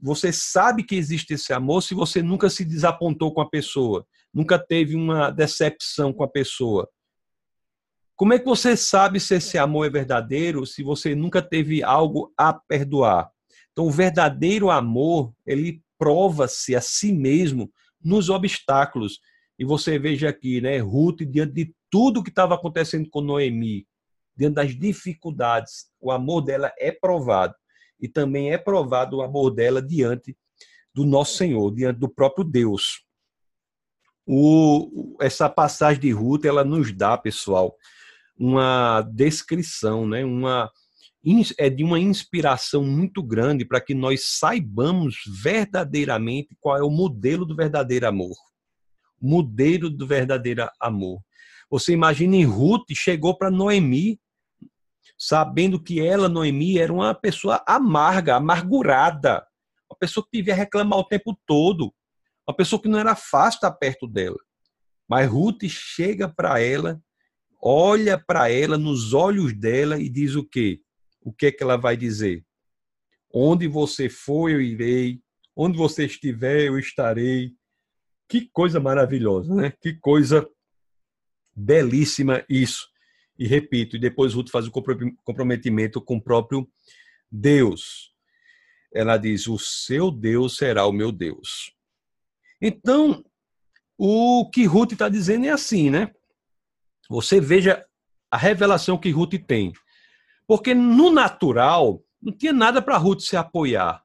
[0.00, 4.04] Você sabe que existe esse amor se você nunca se desapontou com a pessoa,
[4.34, 6.90] nunca teve uma decepção com a pessoa.
[8.16, 12.32] Como é que você sabe se esse amor é verdadeiro se você nunca teve algo
[12.36, 13.30] a perdoar?
[13.70, 17.70] Então, o verdadeiro amor, ele prova-se a si mesmo
[18.02, 19.18] nos obstáculos.
[19.58, 23.86] E você veja aqui, né, Ruth, diante de tudo que estava acontecendo com Noemi,
[24.36, 27.54] diante das dificuldades, o amor dela é provado.
[28.00, 30.36] E também é provado o amor dela diante
[30.94, 33.04] do nosso Senhor, diante do próprio Deus.
[34.24, 37.74] O, essa passagem de Ruth, ela nos dá, pessoal,
[38.38, 40.24] uma descrição, né?
[40.24, 40.70] uma,
[41.58, 47.44] é de uma inspiração muito grande para que nós saibamos verdadeiramente qual é o modelo
[47.44, 48.36] do verdadeiro amor.
[49.20, 51.20] Modelo do verdadeiro amor.
[51.70, 54.18] Você imagina em Ruth chegou para Noemi,
[55.18, 59.44] sabendo que ela, Noemi, era uma pessoa amarga, amargurada,
[59.90, 61.92] uma pessoa que devia reclamar o tempo todo,
[62.46, 64.38] uma pessoa que não era fácil estar perto dela.
[65.08, 67.00] Mas Ruth chega para ela,
[67.60, 70.80] olha para ela nos olhos dela e diz o quê?
[71.20, 72.44] O que é que ela vai dizer?
[73.32, 75.20] Onde você for, eu irei.
[75.54, 77.52] Onde você estiver, eu estarei.
[78.28, 79.72] Que coisa maravilhosa, né?
[79.80, 80.48] Que coisa
[81.54, 82.88] belíssima isso.
[83.38, 84.72] E repito, e depois Ruth faz o
[85.24, 86.68] comprometimento com o próprio
[87.30, 88.12] Deus.
[88.92, 91.72] Ela diz: O seu Deus será o meu Deus.
[92.60, 93.24] Então,
[93.96, 96.12] o que Ruth está dizendo é assim, né?
[97.08, 97.84] Você veja
[98.30, 99.72] a revelação que Ruth tem.
[100.48, 104.02] Porque no natural, não tinha nada para Ruth se apoiar,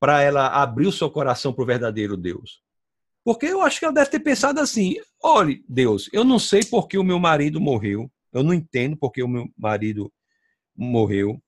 [0.00, 2.60] para ela abrir o seu coração para o verdadeiro Deus.
[3.24, 6.88] Porque eu acho que ela deve ter pensado assim: olhe, Deus, eu não sei por
[6.88, 10.12] que o meu marido morreu, eu não entendo por que o meu marido
[10.76, 11.40] morreu.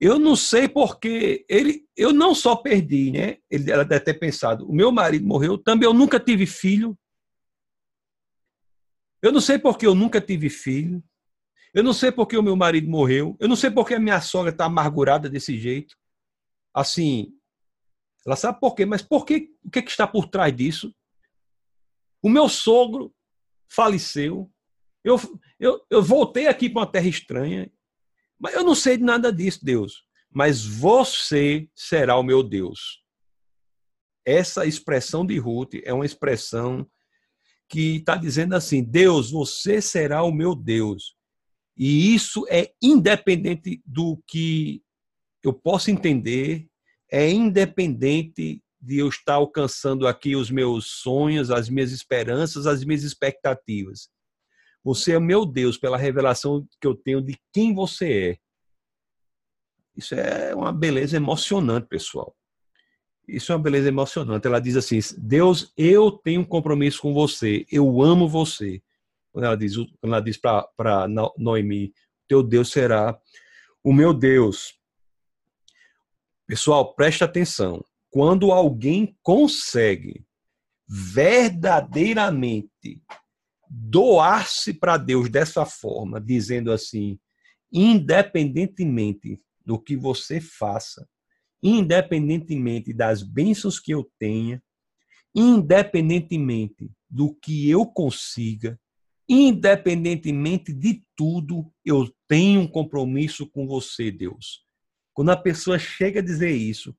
[0.00, 3.36] Eu não sei porque ele, eu não só perdi, né?
[3.50, 6.98] Ele, ela deve ter pensado, o meu marido morreu, também eu nunca tive filho.
[9.20, 11.04] Eu não sei porque eu nunca tive filho.
[11.72, 13.36] Eu não sei porque o meu marido morreu.
[13.38, 15.96] Eu não sei porque a minha sogra está amargurada desse jeito.
[16.74, 17.32] Assim,
[18.26, 19.50] ela sabe por quê, mas por quê?
[19.64, 20.94] O que, que está por trás disso?
[22.22, 23.14] O meu sogro
[23.68, 24.50] faleceu.
[25.02, 25.16] Eu,
[25.58, 27.70] eu, eu voltei aqui para uma terra estranha
[28.40, 30.02] mas eu não sei de nada disso, Deus.
[30.32, 33.02] Mas você será o meu Deus.
[34.24, 36.88] Essa expressão de Ruth é uma expressão
[37.68, 41.16] que está dizendo assim: Deus, você será o meu Deus.
[41.80, 44.82] E isso é independente do que
[45.42, 46.68] eu possa entender,
[47.10, 53.02] é independente de eu estar alcançando aqui os meus sonhos, as minhas esperanças, as minhas
[53.02, 54.10] expectativas.
[54.84, 58.38] Você é meu Deus pela revelação que eu tenho de quem você é.
[59.96, 62.36] Isso é uma beleza emocionante, pessoal.
[63.26, 64.46] Isso é uma beleza emocionante.
[64.46, 68.82] Ela diz assim: Deus, eu tenho um compromisso com você, eu amo você.
[69.32, 71.92] Quando ela diz, quando ela diz para Noemi:
[72.28, 73.18] Teu Deus será
[73.82, 74.78] o meu Deus.
[76.46, 77.84] Pessoal, preste atenção.
[78.10, 80.24] Quando alguém consegue
[80.88, 83.00] verdadeiramente
[83.68, 87.20] doar-se para Deus dessa forma, dizendo assim,
[87.72, 91.08] independentemente do que você faça,
[91.62, 94.60] independentemente das bênçãos que eu tenha,
[95.32, 98.76] independentemente do que eu consiga,
[99.32, 104.64] independentemente de tudo, eu tenho um compromisso com você, Deus.
[105.14, 106.94] Quando a pessoa chega a dizer isso,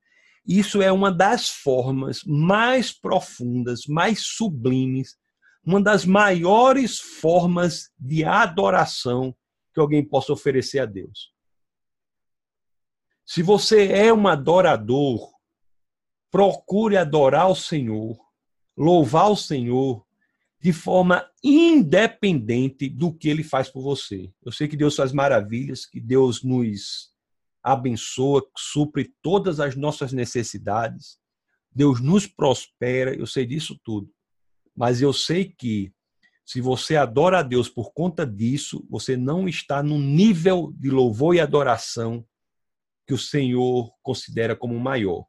[0.46, 5.16] isso é uma das formas mais profundas, mais sublimes
[5.64, 9.34] uma das maiores formas de adoração
[9.72, 11.32] que alguém possa oferecer a Deus.
[13.24, 15.32] Se você é um adorador,
[16.30, 18.18] procure adorar o Senhor,
[18.76, 20.04] louvar o Senhor
[20.62, 24.32] de forma independente do que ele faz por você.
[24.44, 27.10] Eu sei que Deus faz maravilhas, que Deus nos
[27.60, 31.18] abençoa, supre todas as nossas necessidades.
[31.74, 34.08] Deus nos prospera, eu sei disso tudo.
[34.74, 35.92] Mas eu sei que
[36.46, 41.34] se você adora a Deus por conta disso, você não está no nível de louvor
[41.34, 42.24] e adoração
[43.04, 45.26] que o Senhor considera como maior.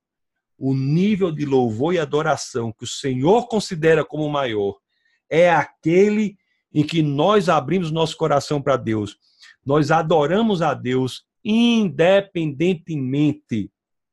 [0.59, 4.82] O nível de louvor e adoração que o Senhor considera como maior
[5.29, 6.37] é aquele
[6.73, 9.17] em que nós abrimos nosso coração para Deus.
[9.65, 13.69] Nós adoramos a Deus independentemente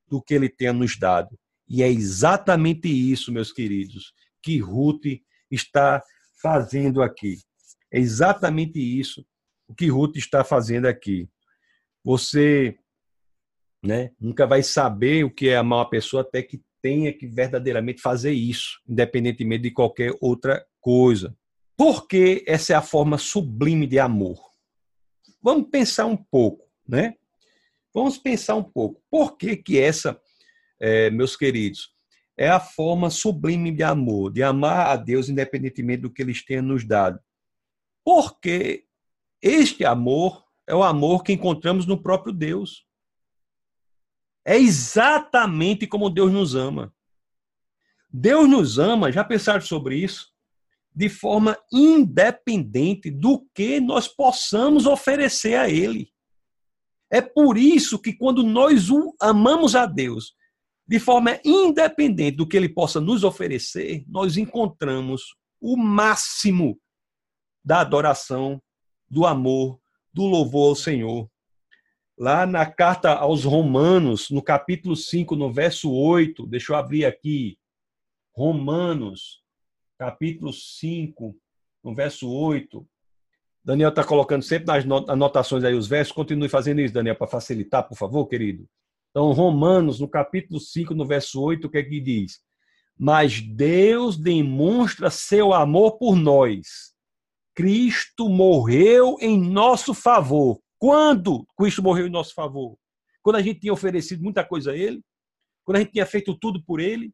[0.09, 1.38] do que ele tenha nos dado.
[1.68, 5.05] E é exatamente isso, meus queridos, que Ruth
[5.51, 6.03] está
[6.42, 7.38] fazendo aqui.
[7.92, 9.25] É exatamente isso
[9.68, 11.29] o que Ruth está fazendo aqui.
[12.03, 12.79] Você
[13.83, 18.01] né, nunca vai saber o que é amar uma pessoa até que tenha que verdadeiramente
[18.01, 21.37] fazer isso, independentemente de qualquer outra coisa.
[21.77, 24.38] Por que essa é a forma sublime de amor?
[25.43, 27.14] Vamos pensar um pouco, né?
[27.93, 29.03] Vamos pensar um pouco.
[29.11, 30.20] Por que que essa,
[30.78, 31.93] é, meus queridos,
[32.37, 36.62] é a forma sublime de amor, de amar a Deus independentemente do que eles tenham
[36.62, 37.20] nos dado.
[38.03, 38.87] Porque
[39.43, 42.87] este amor é o amor que encontramos no próprio Deus.
[44.43, 46.95] É exatamente como Deus nos ama.
[48.12, 50.30] Deus nos ama, já pensaram sobre isso?
[50.95, 56.11] De forma independente do que nós possamos oferecer a Ele.
[57.11, 58.88] É por isso que quando nós
[59.20, 60.34] amamos a Deus,
[60.86, 66.80] de forma independente do que ele possa nos oferecer, nós encontramos o máximo
[67.64, 68.61] da adoração,
[69.09, 69.80] do amor,
[70.12, 71.30] do louvor ao Senhor.
[72.18, 77.57] Lá na carta aos Romanos, no capítulo 5, no verso 8, deixa eu abrir aqui.
[78.34, 79.39] Romanos,
[80.01, 81.36] capítulo 5,
[81.84, 82.88] no verso 8.
[83.62, 86.14] Daniel está colocando sempre nas anotações aí os versos.
[86.14, 88.66] Continue fazendo isso, Daniel, para facilitar, por favor, querido.
[89.11, 92.40] Então, Romanos, no capítulo 5, no verso 8, o que é que diz?
[92.98, 96.94] Mas Deus demonstra seu amor por nós.
[97.55, 100.62] Cristo morreu em nosso favor.
[100.78, 102.78] Quando Cristo morreu em nosso favor?
[103.20, 105.03] Quando a gente tinha oferecido muita coisa a Ele?
[105.62, 107.12] Quando a gente tinha feito tudo por Ele?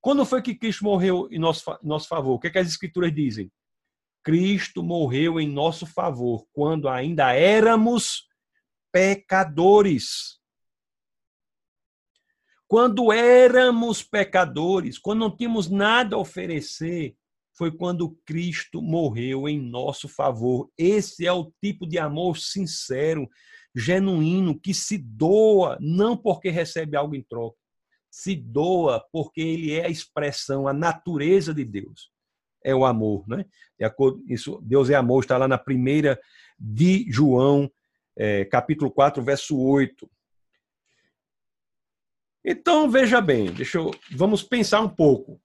[0.00, 2.34] Quando foi que Cristo morreu em nosso, nosso favor?
[2.34, 3.50] O que, é que as Escrituras dizem?
[4.22, 8.28] Cristo morreu em nosso favor quando ainda éramos
[8.92, 10.38] pecadores.
[12.66, 17.16] Quando éramos pecadores, quando não tínhamos nada a oferecer,
[17.56, 20.70] foi quando Cristo morreu em nosso favor.
[20.78, 23.28] Esse é o tipo de amor sincero,
[23.74, 27.57] genuíno, que se doa não porque recebe algo em troca,
[28.18, 32.10] se doa porque ele é a expressão, a natureza de Deus.
[32.64, 33.44] É o amor, né?
[33.78, 36.20] De acordo, isso, Deus é amor, está lá na primeira
[36.58, 37.70] de João,
[38.16, 40.10] é, capítulo 4, verso 8.
[42.44, 45.40] Então, veja bem, deixa eu, vamos pensar um pouco.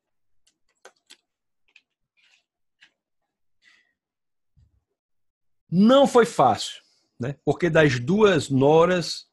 [5.70, 6.82] Não foi fácil,
[7.20, 7.36] né?
[7.46, 9.28] porque das duas noras,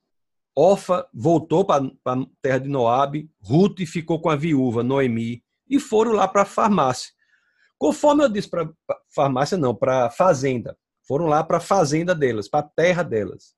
[0.62, 6.12] Orfa voltou para a terra de Noabe, Ruth ficou com a viúva, Noemi, e foram
[6.12, 7.14] lá para a farmácia.
[7.78, 8.70] Conforme eu disse para
[9.08, 10.76] farmácia, não, para a fazenda.
[11.08, 13.54] Foram lá para a fazenda delas, para a terra delas.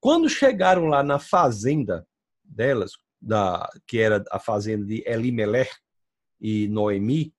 [0.00, 2.08] Quando chegaram lá na fazenda
[2.42, 5.72] delas, da, que era a fazenda de Elimelech
[6.40, 7.34] e Noemi,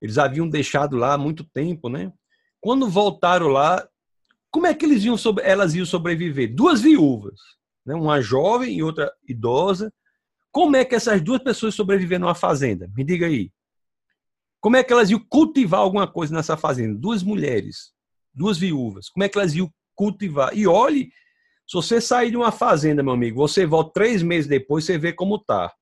[0.00, 2.10] eles haviam deixado lá há muito tempo, né?
[2.62, 3.86] Quando voltaram lá,
[4.50, 6.54] como é que eles iam sobre, elas iam sobreviver?
[6.54, 7.94] Duas viúvas, né?
[7.94, 9.92] uma jovem e outra idosa.
[10.52, 12.90] Como é que essas duas pessoas sobreviveram numa fazenda?
[12.96, 13.52] Me diga aí.
[14.60, 16.98] Como é que elas iam cultivar alguma coisa nessa fazenda?
[16.98, 17.92] Duas mulheres,
[18.34, 19.08] duas viúvas.
[19.08, 20.56] Como é que elas iam cultivar?
[20.56, 21.10] E olhe
[21.70, 25.12] se você sair de uma fazenda, meu amigo, você volta três meses depois, você vê
[25.12, 25.72] como tá.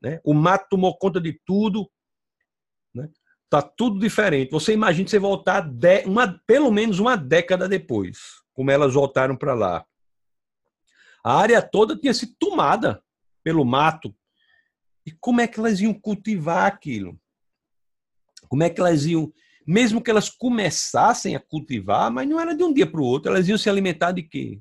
[0.00, 0.18] Né?
[0.24, 1.86] O mato tomou conta de tudo.
[2.94, 3.06] Né?
[3.50, 4.50] Tá tudo diferente.
[4.50, 8.18] Você imagina você voltar de, uma, pelo menos uma década depois,
[8.54, 9.84] como elas voltaram para lá.
[11.24, 13.02] A área toda tinha sido tomada
[13.42, 14.14] pelo mato.
[15.06, 17.18] E como é que elas iam cultivar aquilo?
[18.48, 19.32] Como é que elas iam
[19.66, 23.30] mesmo que elas começassem a cultivar, mas não era de um dia para o outro,
[23.30, 24.60] elas iam se alimentar de quê?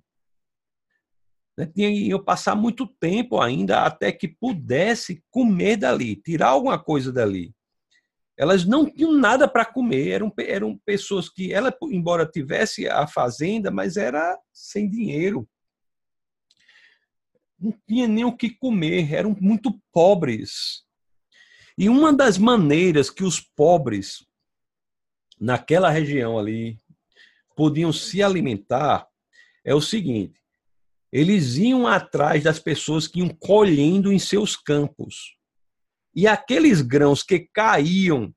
[1.57, 1.71] Né?
[1.75, 7.53] Iam passar muito tempo ainda até que pudesse comer dali, tirar alguma coisa dali.
[8.37, 13.69] Elas não tinham nada para comer, eram, eram pessoas que, ela, embora tivesse a fazenda,
[13.69, 15.47] mas era sem dinheiro.
[17.61, 20.83] Não tinha nem o que comer, eram muito pobres.
[21.77, 24.25] E uma das maneiras que os pobres
[25.39, 26.77] naquela região ali
[27.55, 29.07] podiam se alimentar
[29.63, 30.41] é o seguinte:
[31.11, 35.37] eles iam atrás das pessoas que iam colhendo em seus campos.
[36.15, 38.33] E aqueles grãos que caíam,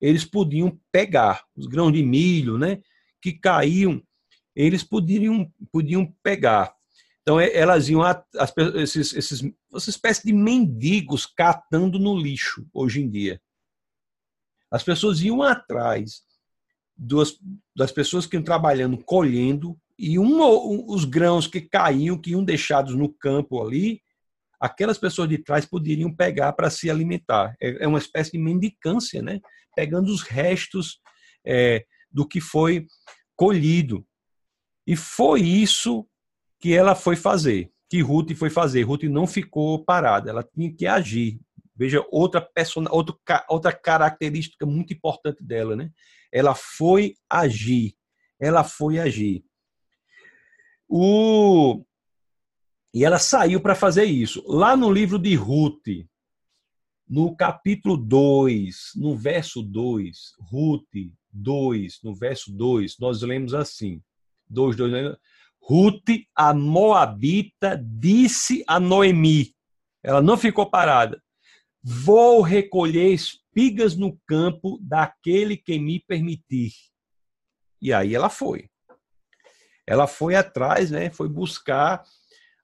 [0.00, 2.80] eles podiam pegar, os grãos de milho, né,
[3.22, 4.02] que caíam,
[4.54, 6.75] eles poderiam podiam pegar.
[7.26, 8.22] Então elas iam as,
[8.76, 13.42] esses, esses essa espécie de mendigos catando no lixo hoje em dia.
[14.70, 16.22] As pessoas iam atrás
[16.96, 17.36] das,
[17.74, 22.94] das pessoas que iam trabalhando, colhendo, e um, os grãos que caíam, que iam deixados
[22.94, 24.00] no campo ali,
[24.60, 27.56] aquelas pessoas de trás poderiam pegar para se alimentar.
[27.60, 29.40] É, é, uma espécie de mendicância, né?
[29.74, 31.00] pegando os restos
[31.44, 32.86] é, do que foi
[33.34, 34.06] colhido.
[34.86, 36.06] E foi isso
[36.58, 38.82] que ela foi fazer, que Ruth foi fazer.
[38.82, 41.40] Ruth não ficou parada, ela tinha que agir.
[41.74, 42.84] Veja outra, person...
[43.48, 45.90] outra característica muito importante dela, né?
[46.32, 47.94] Ela foi agir.
[48.40, 49.44] Ela foi agir.
[50.88, 51.84] O...
[52.94, 54.42] E ela saiu para fazer isso.
[54.46, 55.86] Lá no livro de Ruth,
[57.06, 64.02] no capítulo 2, no verso 2, Ruth 2, no verso 2, nós lemos assim:
[64.48, 65.16] 2, 2,
[65.68, 69.52] Ruth, a Moabita, disse a Noemi,
[70.00, 71.20] ela não ficou parada,
[71.82, 76.70] vou recolher espigas no campo daquele que me permitir.
[77.82, 78.68] E aí ela foi.
[79.84, 81.10] Ela foi atrás, né?
[81.10, 82.04] Foi buscar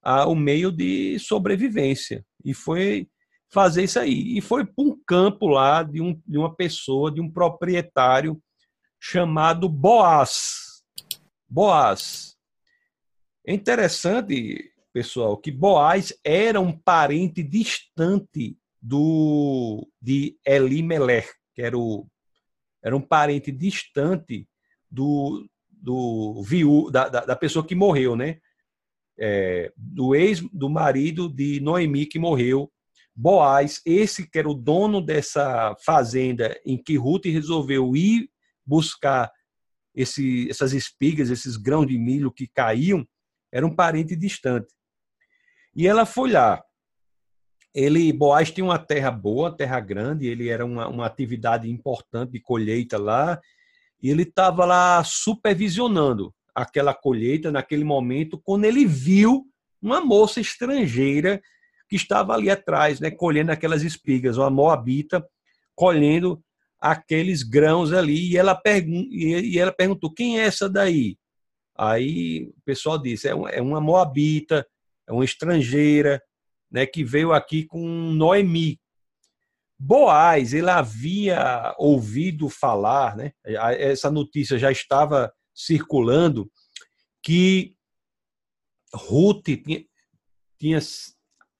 [0.00, 3.08] ah, o meio de sobrevivência e foi
[3.52, 4.38] fazer isso aí.
[4.38, 8.40] E foi para um campo lá de, um, de uma pessoa, de um proprietário
[9.00, 10.84] chamado Boaz.
[11.48, 12.31] Boaz.
[13.44, 22.06] É interessante, pessoal, que Boaz era um parente distante do de Elimelech, que era, o,
[22.82, 24.48] era um parente distante
[24.90, 28.38] do, do viú, da, da, da pessoa que morreu, né?
[29.18, 32.72] É, do ex do marido de Noemi que morreu,
[33.14, 38.30] Boaz, esse que era o dono dessa fazenda em que Ruth resolveu ir
[38.64, 39.30] buscar
[39.94, 43.06] esse, essas espigas, esses grãos de milho que caíam,
[43.52, 44.72] era um parente distante.
[45.76, 46.62] E ela foi lá.
[47.74, 52.40] Ele, Boaz tinha uma terra boa, terra grande, ele era uma, uma atividade importante de
[52.40, 53.40] colheita lá,
[54.02, 59.46] e ele estava lá supervisionando aquela colheita naquele momento, quando ele viu
[59.80, 61.40] uma moça estrangeira
[61.88, 65.24] que estava ali atrás, né, colhendo aquelas espigas, uma moabita
[65.74, 66.42] colhendo
[66.78, 71.16] aqueles grãos ali, e ela, pergun e ela perguntou, quem é essa daí?
[71.76, 74.66] Aí o pessoal disse, é, é uma moabita,
[75.06, 76.22] é uma estrangeira,
[76.70, 77.80] né, que veio aqui com
[78.12, 78.80] Noemi.
[79.78, 86.50] Boaz, ele havia ouvido falar, né, essa notícia já estava circulando,
[87.22, 87.74] que
[88.94, 89.84] Ruth tinha,
[90.58, 90.78] tinha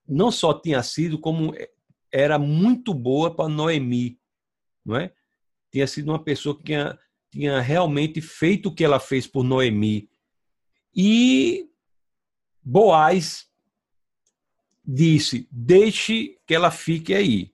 [0.06, 1.54] não só tinha sido, como
[2.12, 4.18] era muito boa para Noemi,
[4.84, 5.12] não é?
[5.72, 6.98] Tinha sido uma pessoa que tinha,
[7.32, 10.08] tinha realmente feito o que ela fez por Noemi.
[10.94, 11.66] E
[12.62, 13.46] Boaz
[14.84, 17.50] disse: deixe que ela fique aí.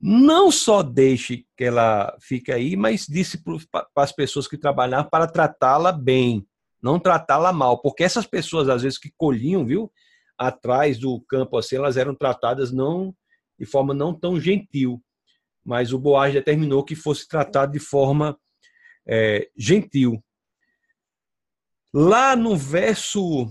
[0.00, 5.26] Não só deixe que ela fique aí, mas disse para as pessoas que trabalhavam para
[5.26, 6.46] tratá-la bem,
[6.80, 9.90] não tratá-la mal, porque essas pessoas às vezes que colhiam, viu,
[10.38, 13.14] atrás do campo assim, elas eram tratadas não
[13.58, 15.02] de forma não tão gentil,
[15.64, 18.38] mas o Boaz determinou que fosse tratado de forma
[19.06, 20.22] é, gentil.
[21.92, 23.48] Lá no verso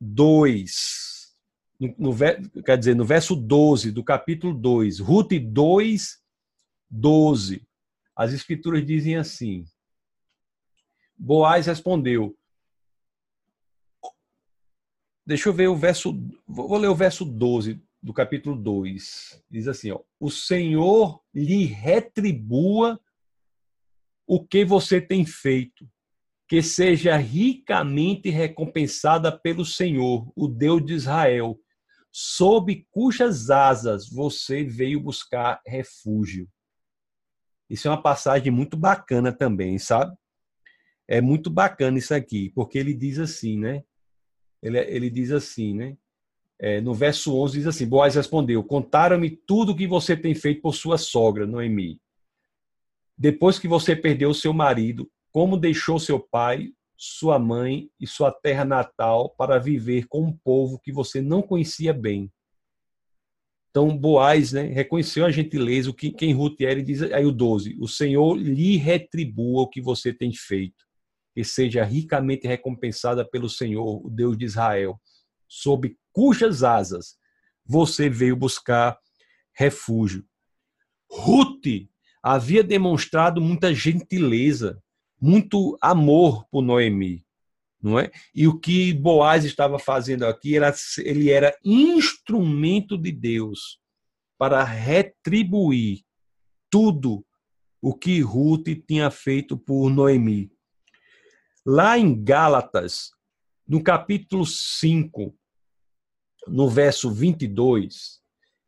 [0.00, 1.34] 2,
[1.78, 6.20] no, no, quer dizer, no verso 12 do capítulo 2, Ruth 2,
[6.90, 7.66] 12,
[8.14, 9.64] as escrituras dizem assim:
[11.16, 12.36] Boaz respondeu.
[15.24, 16.20] Deixa eu ver o verso.
[16.46, 19.42] Vou ler o verso 12 do capítulo 2.
[19.48, 23.00] Diz assim: ó, O Senhor lhe retribua
[24.26, 25.88] o que você tem feito,
[26.48, 31.58] que seja ricamente recompensada pelo Senhor, o Deus de Israel,
[32.10, 36.48] sob cujas asas você veio buscar refúgio.
[37.70, 40.14] Isso é uma passagem muito bacana também, sabe?
[41.08, 43.82] É muito bacana isso aqui, porque ele diz assim, né?
[44.62, 45.96] Ele, ele diz assim, né?
[46.60, 50.60] É, no verso 11 diz assim: Boaz respondeu: Contaram-me tudo o que você tem feito
[50.60, 52.00] por sua sogra, Noemi.
[53.22, 58.64] Depois que você perdeu seu marido, como deixou seu pai, sua mãe e sua terra
[58.64, 62.32] natal para viver com um povo que você não conhecia bem.
[63.70, 67.30] Então, Boaz né, reconheceu a gentileza, o que quem Ruth era, e diz aí o
[67.30, 70.84] 12: O Senhor lhe retribua o que você tem feito,
[71.36, 75.00] e seja ricamente recompensada pelo Senhor, o Deus de Israel,
[75.46, 77.16] sob cujas asas
[77.64, 78.98] você veio buscar
[79.54, 80.24] refúgio.
[81.08, 81.91] Ruth
[82.22, 84.80] havia demonstrado muita gentileza
[85.20, 87.24] muito amor por Noemi,
[87.80, 88.10] não é?
[88.34, 93.80] E o que Boaz estava fazendo aqui era ele era instrumento de Deus
[94.36, 96.04] para retribuir
[96.68, 97.24] tudo
[97.80, 100.50] o que Ruth tinha feito por Noemi.
[101.64, 103.10] Lá em Gálatas,
[103.66, 105.36] no capítulo 5,
[106.48, 108.20] no verso 22,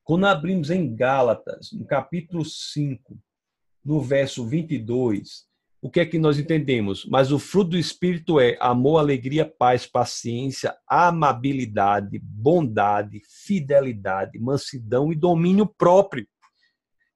[0.04, 3.18] quando abrimos em Gálatas, no capítulo 5,
[3.84, 5.44] no verso 22,
[5.84, 7.04] o que é que nós entendemos?
[7.04, 15.14] Mas o fruto do Espírito é amor, alegria, paz, paciência, amabilidade, bondade, fidelidade, mansidão e
[15.14, 16.26] domínio próprio.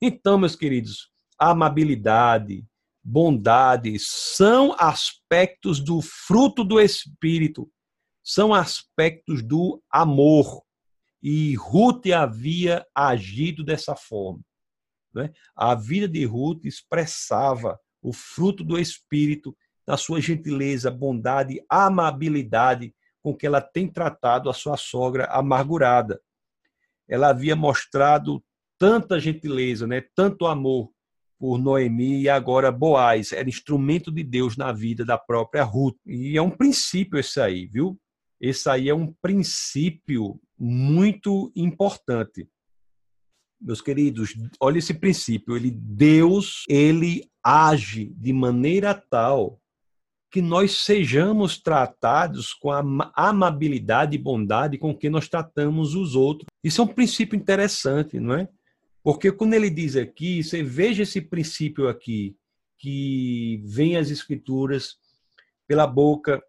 [0.03, 1.09] Então, meus queridos,
[1.39, 2.63] amabilidade,
[3.03, 7.71] bondade são aspectos do fruto do Espírito,
[8.23, 10.63] são aspectos do amor.
[11.23, 14.41] E Ruth havia agido dessa forma.
[15.15, 15.31] Né?
[15.57, 19.57] A vida de Ruth expressava o fruto do Espírito,
[19.87, 26.21] da sua gentileza, bondade, amabilidade com que ela tem tratado a sua sogra amargurada.
[27.09, 28.43] Ela havia mostrado
[28.79, 30.91] tanta gentileza, né, tanto amor
[31.39, 35.97] por Noemi e agora Boaz era instrumento de Deus na vida da própria Ruth.
[36.05, 37.99] E é um princípio esse aí, viu?
[38.41, 42.49] Esse aí é um princípio muito importante.
[43.61, 49.61] Meus queridos, olha esse princípio, ele Deus, ele age de maneira tal
[50.31, 52.83] que nós sejamos tratados com a
[53.17, 56.47] amabilidade e bondade com que nós tratamos os outros.
[56.63, 58.49] Isso é um princípio interessante, não é?
[59.03, 62.37] Porque quando ele diz aqui, você veja esse princípio aqui,
[62.77, 64.97] que vem as escrituras
[65.67, 66.43] pela boca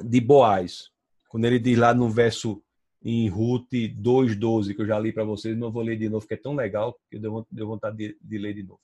[0.00, 0.90] de Boaz.
[1.28, 2.62] Quando ele diz lá no verso
[3.02, 6.34] em Ruth 2,12, que eu já li para vocês, não vou ler de novo, porque
[6.34, 8.80] é tão legal que eu deu vontade de, de ler de novo.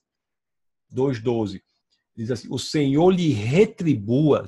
[0.93, 1.61] 2,12.
[2.17, 4.47] Diz assim: O Senhor lhe retribua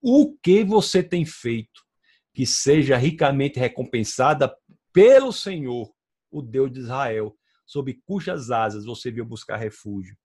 [0.00, 1.84] o que você tem feito,
[2.32, 4.54] que seja ricamente recompensada
[4.92, 5.92] pelo Senhor,
[6.30, 10.16] o Deus de Israel, sob cujas asas você veio buscar refúgio.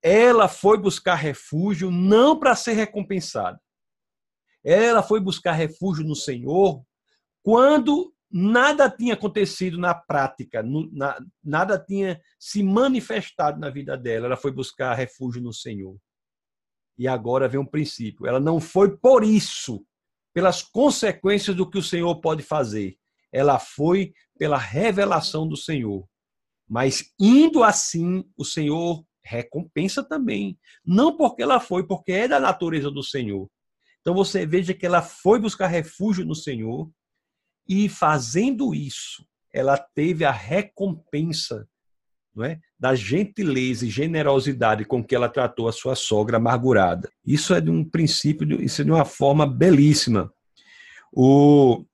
[0.00, 3.60] Ela foi buscar refúgio não para ser recompensada.
[4.62, 6.84] Ela foi buscar refúgio no Senhor
[7.46, 14.26] quando nada tinha acontecido na prática, na, nada tinha se manifestado na vida dela.
[14.26, 15.96] Ela foi buscar refúgio no Senhor.
[16.98, 18.26] E agora vem um princípio.
[18.26, 19.86] Ela não foi por isso,
[20.34, 22.96] pelas consequências do que o Senhor pode fazer.
[23.32, 26.04] Ela foi pela revelação do Senhor.
[26.68, 30.58] Mas indo assim, o Senhor recompensa também.
[30.84, 33.48] Não porque ela foi, porque é da natureza do Senhor.
[34.00, 36.90] Então você veja que ela foi buscar refúgio no Senhor
[37.68, 41.66] e fazendo isso, ela teve a recompensa
[42.34, 42.60] não é?
[42.78, 47.10] da gentileza e generosidade com que ela tratou a sua sogra amargurada.
[47.24, 50.30] Isso é de um princípio, isso é de uma forma belíssima.
[51.10, 51.86] O,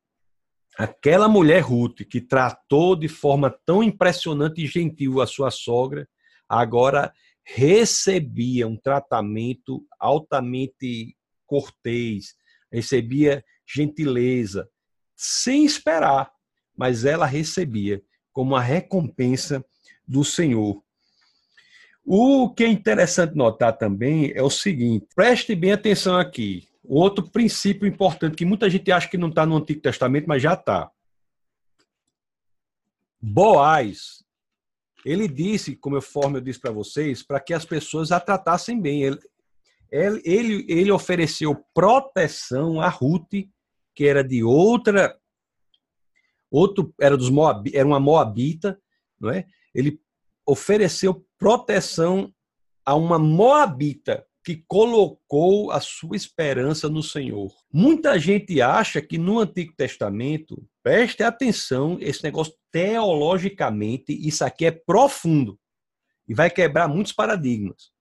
[0.76, 6.08] aquela mulher Ruth que tratou de forma tão impressionante e gentil a sua sogra,
[6.48, 7.12] agora
[7.44, 11.16] recebia um tratamento altamente
[11.46, 12.34] cortês,
[12.72, 14.68] recebia gentileza,
[15.22, 16.32] sem esperar,
[16.76, 18.02] mas ela recebia
[18.32, 19.64] como uma recompensa
[20.06, 20.82] do Senhor.
[22.04, 26.68] O que é interessante notar também é o seguinte: preste bem atenção aqui.
[26.82, 30.54] Outro princípio importante que muita gente acha que não está no Antigo Testamento, mas já
[30.54, 30.90] está.
[33.20, 34.24] Boaz,
[35.04, 38.80] ele disse, como eu forma eu disse para vocês, para que as pessoas a tratassem
[38.80, 39.04] bem.
[39.04, 39.20] Ele,
[40.24, 43.46] ele, ele ofereceu proteção a Ruth,
[43.94, 45.18] que era de outra,
[46.50, 48.80] outro era dos Moab, era uma moabita,
[49.20, 49.46] não é?
[49.74, 50.00] ele
[50.46, 52.32] ofereceu proteção
[52.84, 57.52] a uma moabita que colocou a sua esperança no Senhor.
[57.72, 64.72] Muita gente acha que no Antigo Testamento, preste atenção, esse negócio teologicamente, isso aqui é
[64.72, 65.58] profundo
[66.26, 67.92] e vai quebrar muitos paradigmas.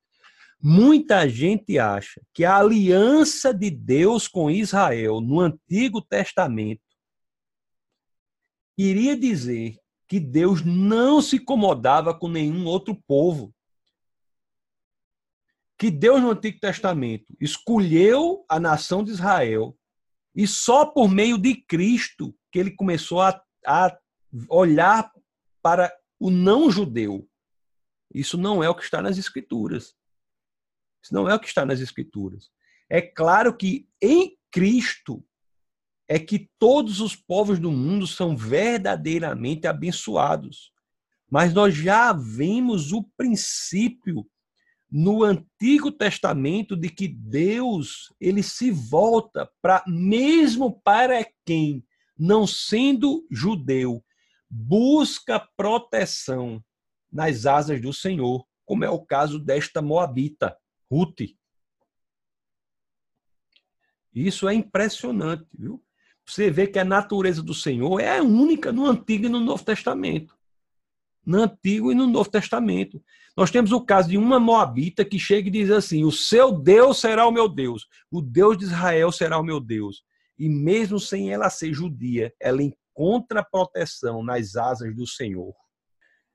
[0.64, 6.84] Muita gente acha que a aliança de Deus com Israel no Antigo Testamento
[8.78, 13.52] iria dizer que Deus não se incomodava com nenhum outro povo.
[15.80, 19.76] Que Deus no Antigo Testamento escolheu a nação de Israel
[20.36, 23.98] e só por meio de Cristo que ele começou a, a
[24.48, 25.12] olhar
[25.60, 27.28] para o não judeu.
[28.14, 29.96] Isso não é o que está nas Escrituras.
[31.04, 32.50] Isso não é o que está nas Escrituras.
[32.90, 35.24] É claro que em Cristo
[36.08, 40.72] é que todos os povos do mundo são verdadeiramente abençoados.
[41.30, 44.28] Mas nós já vemos o princípio
[44.92, 51.82] no Antigo Testamento de que Deus, ele se volta para mesmo para quem
[52.20, 54.04] não sendo judeu,
[54.50, 56.62] busca proteção
[57.12, 60.56] nas asas do Senhor, como é o caso desta moabita,
[60.92, 61.22] Ruth.
[64.14, 65.82] Isso é impressionante, viu?
[66.26, 70.36] você vê que a natureza do Senhor é única no Antigo e no Novo Testamento.
[71.26, 73.04] No Antigo e no Novo Testamento.
[73.36, 77.00] Nós temos o caso de uma Moabita que chega e diz assim: O seu Deus
[77.00, 80.04] será o meu Deus, o Deus de Israel será o meu Deus.
[80.38, 85.54] E mesmo sem ela ser judia, ela encontra proteção nas asas do Senhor.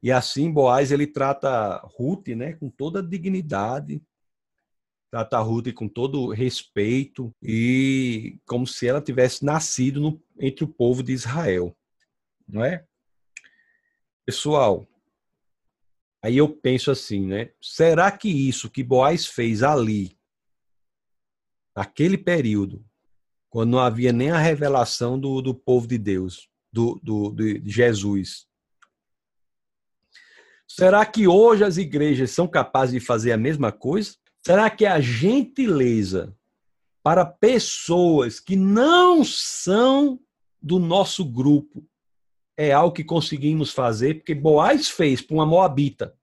[0.02, 4.00] E assim Boaz ele trata Ruth, né, com toda a dignidade,
[5.10, 10.68] trata a Ruth com todo respeito e como se ela tivesse nascido no, entre o
[10.68, 11.76] povo de Israel,
[12.48, 12.84] não é?
[14.24, 14.86] Pessoal,
[16.22, 17.52] aí eu penso assim, né?
[17.62, 20.18] Será que isso que Boaz fez ali,
[21.74, 22.84] naquele período,
[23.48, 28.46] quando não havia nem a revelação do, do povo de Deus, do, do, de Jesus,
[30.68, 34.14] será que hoje as igrejas são capazes de fazer a mesma coisa?
[34.46, 36.32] Será que a gentileza
[37.02, 40.20] para pessoas que não são
[40.62, 41.84] do nosso grupo
[42.56, 44.18] é algo que conseguimos fazer?
[44.18, 46.14] Porque Boaz fez para uma moabita.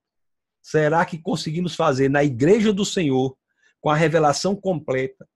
[0.62, 3.36] será que conseguimos fazer na igreja do Senhor,
[3.78, 5.28] com a revelação completa,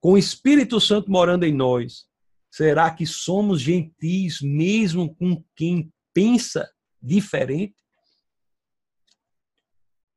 [0.00, 2.06] com o Espírito Santo morando em nós?
[2.50, 6.70] Será que somos gentis mesmo com quem pensa
[7.02, 7.76] diferente?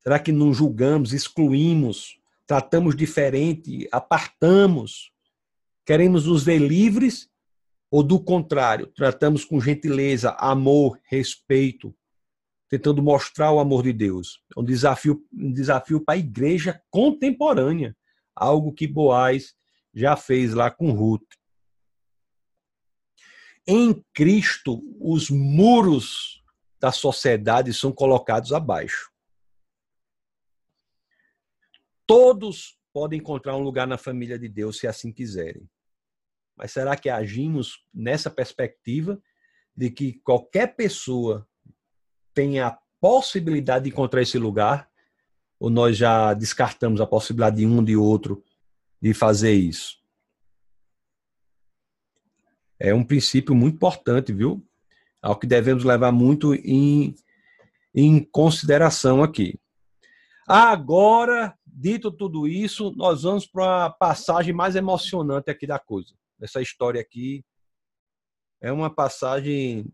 [0.04, 5.12] Será que não julgamos, excluímos, tratamos diferente, apartamos?
[5.86, 7.30] Queremos nos ver livres
[7.90, 11.96] ou do contrário, tratamos com gentileza, amor, respeito,
[12.68, 14.42] tentando mostrar o amor de Deus.
[14.58, 17.96] É um desafio, um desafio para a igreja contemporânea,
[18.36, 19.54] algo que Boaz
[19.94, 21.36] já fez lá com Ruth.
[23.66, 26.44] Em Cristo, os muros
[26.80, 29.13] da sociedade são colocados abaixo.
[32.06, 35.68] Todos podem encontrar um lugar na família de Deus se assim quiserem.
[36.56, 39.22] Mas será que agimos nessa perspectiva
[39.76, 41.48] de que qualquer pessoa
[42.34, 44.90] tenha a possibilidade de encontrar esse lugar?
[45.60, 48.44] Ou nós já descartamos a possibilidade de um de outro
[49.02, 50.04] de fazer isso?
[52.80, 54.66] É um princípio muito importante, viu?
[55.22, 57.16] Ao que devemos levar muito em,
[57.96, 59.58] em consideração aqui.
[60.46, 66.14] Agora, dito tudo isso, nós vamos para a passagem mais emocionante aqui da coisa
[66.44, 67.44] essa história aqui
[68.62, 69.86] é uma passagem.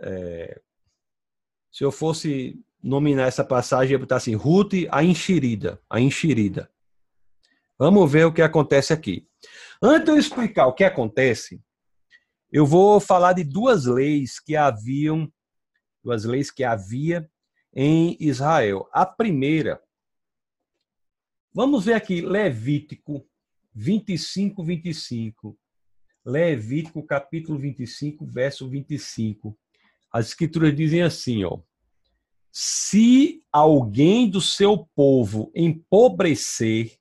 [0.00, 0.60] É,
[1.70, 5.80] se eu fosse nominar essa passagem, eu ia botar assim: Ruth, a enxerida.
[5.88, 6.70] A enxerida.
[7.78, 9.26] Vamos ver o que acontece aqui.
[9.82, 11.62] Antes de eu explicar o que acontece,
[12.52, 15.30] eu vou falar de duas leis que haviam,
[16.02, 17.30] duas leis que havia
[17.74, 18.88] em Israel.
[18.92, 19.80] A primeira,
[21.52, 23.26] vamos ver aqui, Levítico
[23.74, 25.58] 25, 25.
[26.24, 29.56] Levítico capítulo 25, verso 25.
[30.12, 31.60] As escrituras dizem assim, ó.
[32.52, 36.98] Se alguém do seu povo empobrecer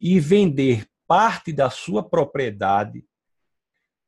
[0.00, 3.04] e vender parte da sua propriedade,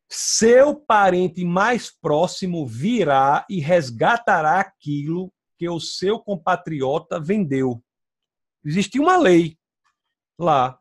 [0.08, 7.82] seu parente mais próximo virá e resgatará aquilo que o seu compatriota vendeu.
[8.64, 9.56] Existia uma lei
[10.38, 10.78] lá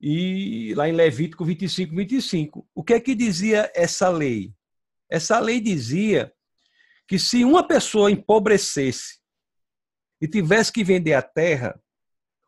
[0.00, 2.68] e lá em Levítico 25, 25.
[2.74, 4.52] O que é que dizia essa lei?
[5.10, 6.32] Essa lei dizia
[7.08, 9.20] que se uma pessoa empobrecesse
[10.20, 11.80] e tivesse que vender a terra,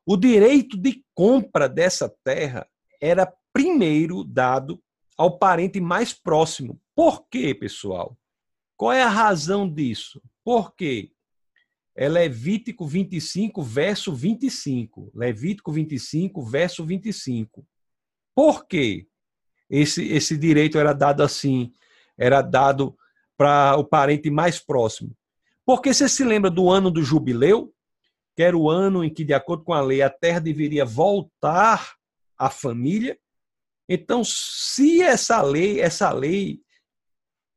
[0.05, 2.69] o direito de compra dessa terra
[3.01, 4.83] era primeiro dado
[5.17, 6.81] ao parente mais próximo.
[6.95, 8.17] Por quê, pessoal?
[8.77, 10.23] Qual é a razão disso?
[10.45, 11.13] Por quê?
[12.01, 15.11] É Levítico 25, verso 25.
[15.13, 17.67] Levítico 25, verso 25.
[18.37, 19.09] Por quê?
[19.69, 21.73] Esse, esse direito era dado assim,
[22.17, 22.97] era dado
[23.37, 25.11] para o parente mais próximo.
[25.67, 27.75] Porque você se lembra do ano do jubileu,
[28.37, 31.97] que era o ano em que, de acordo com a lei, a terra deveria voltar
[32.39, 33.19] à família.
[33.89, 36.61] Então, se essa lei, essa lei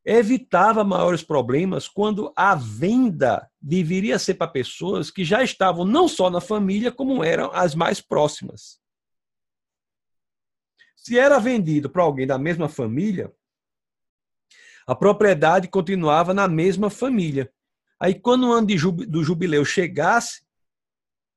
[0.05, 6.29] evitava maiores problemas quando a venda deveria ser para pessoas que já estavam não só
[6.29, 8.79] na família, como eram as mais próximas.
[10.95, 13.31] Se era vendido para alguém da mesma família,
[14.85, 17.51] a propriedade continuava na mesma família.
[17.99, 18.67] Aí, quando o ano
[19.07, 20.43] do jubileu chegasse,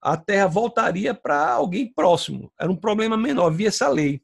[0.00, 2.52] a terra voltaria para alguém próximo.
[2.58, 4.22] Era um problema menor, havia essa lei.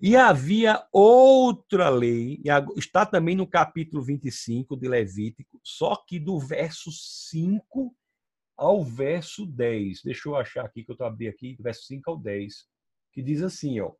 [0.00, 2.40] E havia outra lei,
[2.76, 7.92] está também no capítulo 25 de Levítico, só que do verso 5
[8.56, 10.02] ao verso 10.
[10.02, 12.66] Deixa eu achar aqui, que eu estou abrindo aqui, do verso 5 ao 10,
[13.12, 13.92] que diz assim, ó.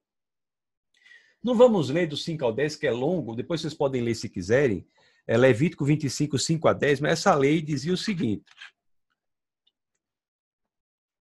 [1.43, 4.29] Não vamos ler do 5 ao 10, que é longo, depois vocês podem ler se
[4.29, 4.87] quiserem.
[5.27, 8.45] É Levítico 25, 5 a 10, mas essa lei dizia o seguinte.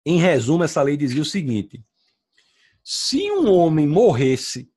[0.04, 1.84] Em resumo, essa lei dizia o seguinte:
[2.88, 4.72] se um homem morresse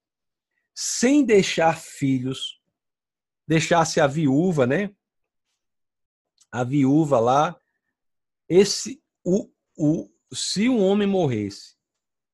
[0.73, 2.59] sem deixar filhos,
[3.47, 4.89] deixasse a viúva, né?
[6.51, 7.55] A viúva lá,
[8.47, 9.47] esse o,
[9.77, 11.75] o se um homem morresse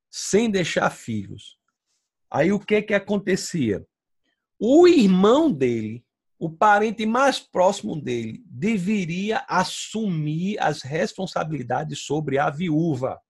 [0.10, 1.60] sem deixar filhos,
[2.32, 3.86] aí o que que acontecia?
[4.58, 6.06] O irmão dele,
[6.40, 13.22] o parente mais próximo dele, deveria assumir as responsabilidades sobre a viúva.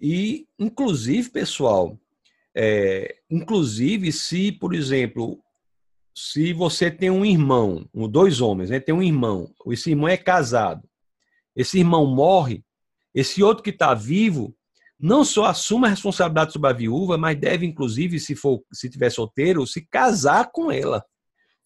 [0.00, 1.98] E, inclusive, pessoal,
[2.54, 5.38] é, inclusive se, por exemplo,
[6.14, 10.88] se você tem um irmão, dois homens, né, tem um irmão, esse irmão é casado,
[11.54, 12.64] esse irmão morre,
[13.14, 14.56] esse outro que está vivo
[15.00, 19.10] não só assume a responsabilidade sobre a viúva, mas deve, inclusive, se for, se tiver
[19.10, 21.02] solteiro, se casar com ela.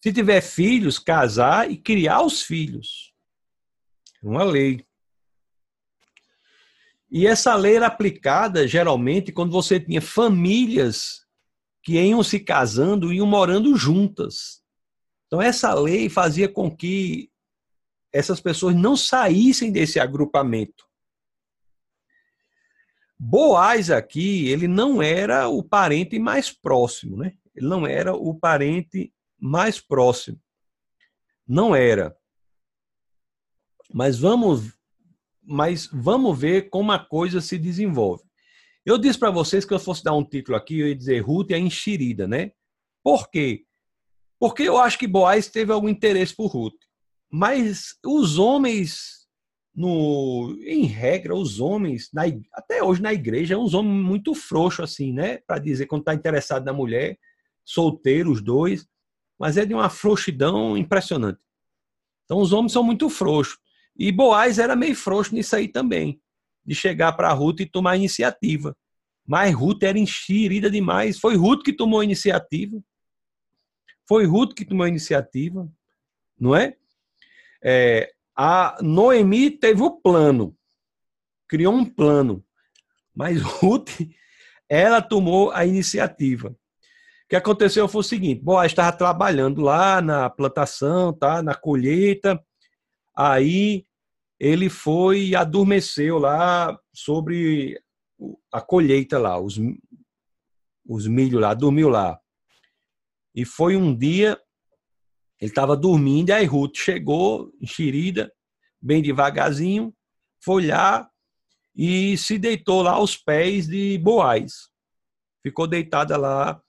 [0.00, 3.12] Se tiver filhos, casar e criar os filhos.
[4.22, 4.86] Uma lei.
[7.14, 11.24] E essa lei era aplicada geralmente quando você tinha famílias
[11.80, 14.64] que iam se casando e iam morando juntas.
[15.28, 17.30] Então essa lei fazia com que
[18.12, 20.88] essas pessoas não saíssem desse agrupamento.
[23.16, 27.32] Boaz aqui, ele não era o parente mais próximo, né?
[27.54, 30.40] Ele não era o parente mais próximo.
[31.46, 32.16] Não era.
[33.92, 34.74] Mas vamos
[35.46, 38.24] mas vamos ver como a coisa se desenvolve.
[38.84, 41.50] Eu disse para vocês que eu fosse dar um título aqui, eu ia dizer Ruth
[41.50, 42.52] é enxerida, né?
[43.02, 43.64] Por quê?
[44.38, 46.76] Porque eu acho que Boaz teve algum interesse por Ruth.
[47.30, 49.26] Mas os homens,
[49.74, 52.22] no, em regra, os homens, na,
[52.52, 55.38] até hoje na igreja, é uns homens muito frouxos, assim, né?
[55.46, 57.18] Para dizer quando está interessado na mulher,
[57.64, 58.86] solteiro, os dois,
[59.38, 61.40] mas é de uma frouxidão impressionante.
[62.24, 63.58] Então os homens são muito frouxos.
[63.96, 66.20] E Boaz era meio frouxo nisso aí também,
[66.64, 68.76] de chegar para Ruth e tomar iniciativa.
[69.26, 71.18] Mas Ruth era enxerida demais.
[71.18, 72.82] Foi Ruth que tomou a iniciativa.
[74.06, 75.68] Foi Ruth que tomou a iniciativa,
[76.38, 76.76] não é?
[77.62, 80.56] é a Noemi teve o plano,
[81.48, 82.44] criou um plano,
[83.14, 84.00] mas Ruth,
[84.68, 86.48] ela tomou a iniciativa.
[86.50, 86.56] O
[87.28, 92.42] que aconteceu foi o seguinte: Boaz estava trabalhando lá na plantação, tá, na colheita,
[93.16, 93.86] Aí
[94.38, 97.80] ele foi e adormeceu lá sobre
[98.52, 99.58] a colheita lá, os,
[100.86, 102.18] os milho lá, dormiu lá.
[103.34, 104.40] E foi um dia,
[105.40, 108.32] ele estava dormindo, aí Ruth chegou, enxerida,
[108.80, 109.94] bem devagarzinho,
[110.42, 111.08] foi lá
[111.74, 114.68] e se deitou lá aos pés de Boaz.
[115.42, 116.62] Ficou deitada lá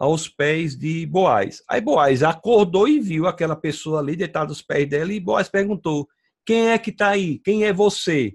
[0.00, 1.62] aos pés de Boaz.
[1.68, 6.08] Aí Boaz acordou e viu aquela pessoa ali deitada aos pés dela e Boaz perguntou:
[6.44, 7.38] Quem é que está aí?
[7.40, 8.34] Quem é você?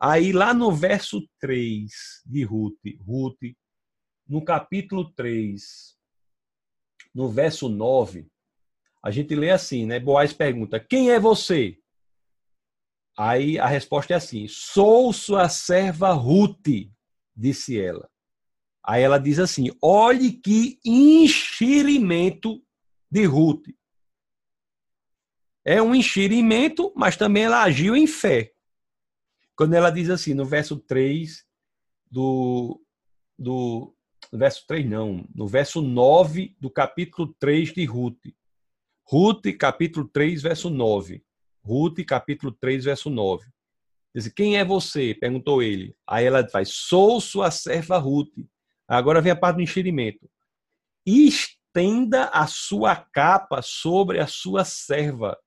[0.00, 1.92] Aí lá no verso 3
[2.24, 3.38] de Ruth, Ruth,
[4.26, 5.62] no capítulo 3,
[7.14, 8.26] no verso 9,
[9.02, 10.00] a gente lê assim, né?
[10.00, 11.78] Boaz pergunta: Quem é você?
[13.18, 16.88] Aí a resposta é assim: Sou sua serva Ruth,
[17.36, 18.08] disse ela.
[18.86, 22.62] Aí ela diz assim: olhe que enxerimento
[23.10, 23.66] de Ruth.
[25.64, 28.52] É um enxerimento, mas também ela agiu em fé.
[29.56, 31.42] Quando ela diz assim, no verso 3
[32.10, 32.78] do.
[33.38, 33.94] do
[34.30, 38.26] no verso 3, não, no verso 9 do capítulo 3 de Ruth.
[39.06, 41.22] Ruth, capítulo 3, verso 9.
[41.62, 43.46] Ruth, capítulo 3, verso 9.
[44.14, 45.14] Diz, quem é você?
[45.14, 45.94] Perguntou ele.
[46.06, 48.34] Aí ela faz, sou sua serva Ruth
[48.86, 50.30] Agora vem a parte do enxerimento.
[51.06, 55.38] Estenda a sua capa sobre a sua serva,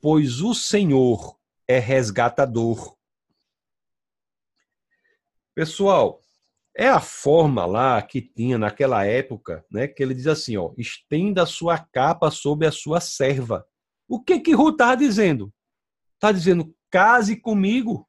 [0.00, 2.96] pois o Senhor é resgatador.
[5.54, 6.20] Pessoal,
[6.76, 9.88] é a forma lá que tinha naquela época, né?
[9.88, 13.66] Que ele diz assim, ó, estenda a sua capa sobre a sua serva.
[14.06, 15.52] O que que Ruth está dizendo?
[16.14, 18.06] Está dizendo, case comigo.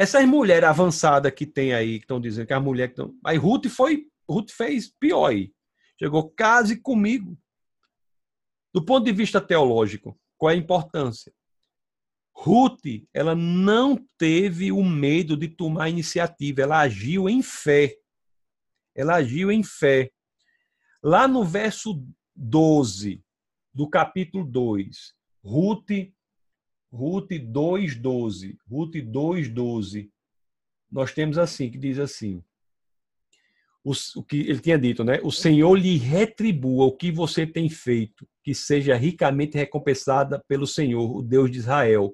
[0.00, 3.14] Essas mulheres avançadas que tem aí, que estão dizendo que as mulheres estão.
[3.22, 4.06] Aí Ruth foi.
[4.26, 5.52] Ruth fez pior aí.
[5.98, 7.38] Chegou, case comigo.
[8.72, 11.30] Do ponto de vista teológico, qual é a importância?
[12.34, 12.80] Ruth,
[13.12, 17.94] ela não teve o medo de tomar iniciativa, ela agiu em fé.
[18.94, 20.10] Ela agiu em fé.
[21.02, 22.02] Lá no verso
[22.34, 23.22] 12
[23.74, 25.90] do capítulo 2, Ruth
[26.92, 28.56] Ruth 2,12.
[28.68, 30.10] Ruth 2,12.
[30.90, 32.42] Nós temos assim, que diz assim.
[33.82, 35.20] O, o, que ele tinha dito, né?
[35.22, 41.16] O Senhor lhe retribua o que você tem feito, que seja ricamente recompensada pelo Senhor,
[41.16, 42.12] o Deus de Israel,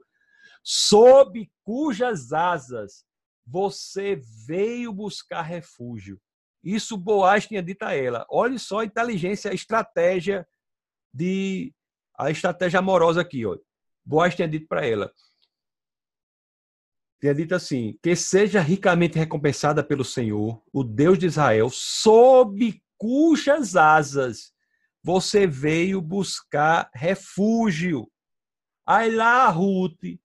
[0.63, 3.05] sob cujas asas
[3.45, 6.21] você veio buscar refúgio.
[6.63, 8.27] Isso Boaz tinha dito a ela.
[8.29, 10.47] Olhe só a inteligência, a estratégia
[11.15, 11.73] de
[12.19, 13.57] a estratégia amorosa aqui, ó.
[14.07, 15.13] Boaz tinha dito para ela,
[17.21, 23.75] tinha dito assim, que seja ricamente recompensada pelo Senhor, o Deus de Israel, sob cujas
[23.75, 24.53] asas
[25.03, 28.09] você veio buscar refúgio.
[28.87, 30.21] Aí lá Ruth,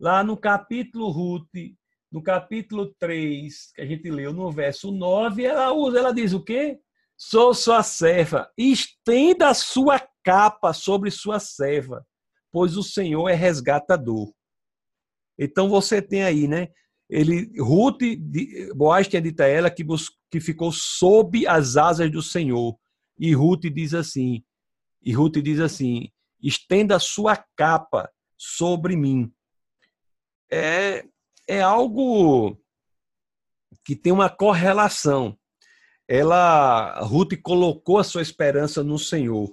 [0.00, 1.74] lá no capítulo Ruth,
[2.10, 6.42] no capítulo 3, que a gente leu no verso 9, ela usa, ela diz o
[6.42, 6.80] quê?
[7.18, 12.02] Sou sua serva, estenda a sua capa sobre sua serva
[12.54, 14.32] pois o Senhor é resgatador.
[15.36, 16.68] Então você tem aí, né?
[17.10, 17.98] Ele, Ruth,
[18.76, 19.84] Boaz tinha dito a ela que,
[20.30, 22.78] que ficou sob as asas do Senhor.
[23.18, 24.44] E Ruth diz assim,
[25.02, 29.34] e Ruth diz assim, estenda sua capa sobre mim.
[30.48, 31.04] É,
[31.48, 32.56] é algo
[33.84, 35.36] que tem uma correlação.
[36.06, 39.52] Ela, Ruth colocou a sua esperança no Senhor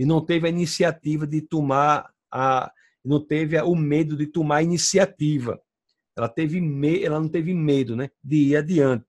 [0.00, 2.72] e não teve a iniciativa de tomar a,
[3.04, 5.60] não teve o medo de tomar a iniciativa.
[6.16, 9.04] Ela teve me, ela não teve medo, né, de ir adiante.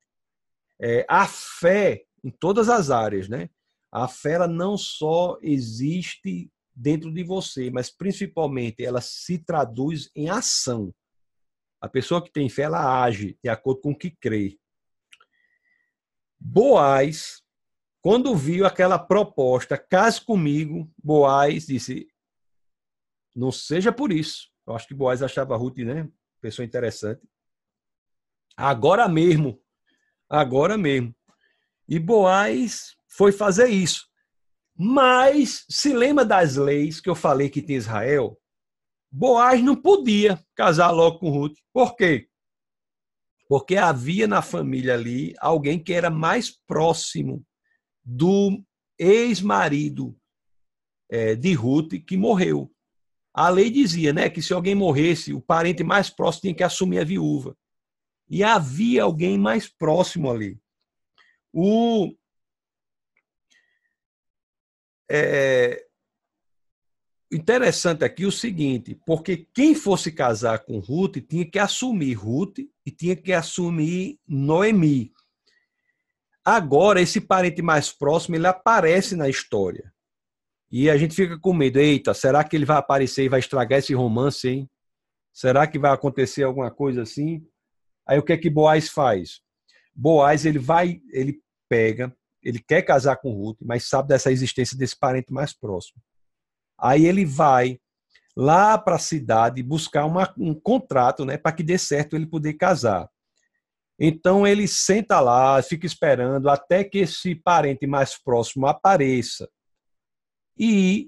[0.82, 3.50] É, a fé em todas as áreas, né?
[3.90, 10.30] A fé ela não só existe dentro de você, mas principalmente ela se traduz em
[10.30, 10.94] ação.
[11.80, 14.60] A pessoa que tem fé, ela age de acordo com o que crê.
[16.38, 17.42] Boaz,
[18.02, 22.08] quando viu aquela proposta, case comigo, Boaz disse:
[23.36, 24.50] não seja por isso.
[24.66, 26.10] Eu acho que Boaz achava Ruth, né?
[26.42, 27.22] Pessoa interessante.
[28.58, 29.62] Agora mesmo.
[30.30, 31.16] Agora mesmo.
[31.88, 34.08] E Boaz foi fazer isso.
[34.76, 38.40] Mas se lembra das leis que eu falei que tem Israel?
[39.12, 41.58] Boaz não podia casar logo com Ruth.
[41.74, 42.30] Por quê?
[43.48, 47.46] Porque havia na família ali alguém que era mais próximo
[48.04, 48.64] do
[48.98, 50.16] ex-marido
[51.10, 52.72] é, de Ruth que morreu.
[53.34, 57.00] A lei dizia né, que se alguém morresse, o parente mais próximo tinha que assumir
[57.00, 57.58] a viúva.
[58.30, 60.60] E havia alguém mais próximo ali.
[61.54, 62.14] O
[65.10, 65.86] é,
[67.32, 72.92] interessante aqui o seguinte, porque quem fosse casar com Ruth tinha que assumir Ruth e
[72.92, 75.12] tinha que assumir Noemi.
[76.44, 79.94] Agora, esse parente mais próximo, ele aparece na história.
[80.72, 81.80] E a gente fica com medo.
[81.80, 84.70] Eita, será que ele vai aparecer e vai estragar esse romance, hein?
[85.34, 87.46] Será que vai acontecer alguma coisa assim?
[88.08, 89.42] Aí o que é que Boaz faz?
[89.94, 94.98] Boaz, ele vai, ele pega, ele quer casar com Ruth, mas sabe dessa existência desse
[94.98, 96.02] parente mais próximo.
[96.80, 97.80] Aí ele vai
[98.36, 102.54] lá para a cidade buscar uma, um contrato, né, para que dê certo ele poder
[102.54, 103.10] casar.
[104.04, 109.48] Então ele senta lá, fica esperando até que esse parente mais próximo apareça.
[110.58, 111.08] E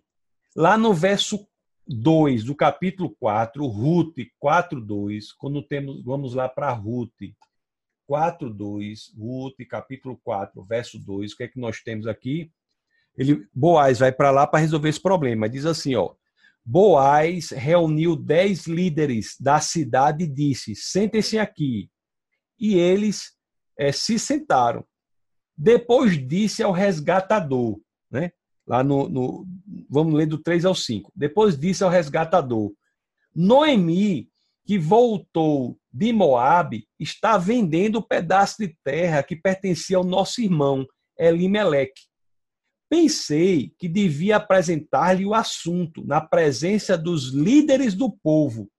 [0.56, 1.48] lá no verso
[1.88, 7.34] 2 do capítulo 4, Ruth 4:2, quando temos, vamos lá para Ruth
[8.08, 12.52] 4:2, Ruth capítulo 4, verso 2, o que é que nós temos aqui?
[13.18, 15.50] Ele Boaz vai para lá para resolver esse problema.
[15.50, 16.14] Diz assim, ó:
[16.64, 21.90] Boaz reuniu dez líderes da cidade e disse: Sentem-se aqui.
[22.60, 23.34] E eles
[23.78, 24.86] é, se sentaram.
[25.58, 27.80] Depois disse ao resgatador,
[28.10, 28.32] né?
[28.66, 29.46] Lá no, no,
[29.90, 31.12] Vamos ler do 3 ao 5.
[31.16, 32.72] Depois disse ao resgatador:
[33.36, 34.30] Noemi,
[34.66, 40.42] que voltou de Moabe, está vendendo o um pedaço de terra que pertencia ao nosso
[40.42, 40.88] irmão
[41.18, 42.02] Elimeleque.
[42.90, 48.70] Pensei que devia apresentar-lhe o assunto na presença dos líderes do povo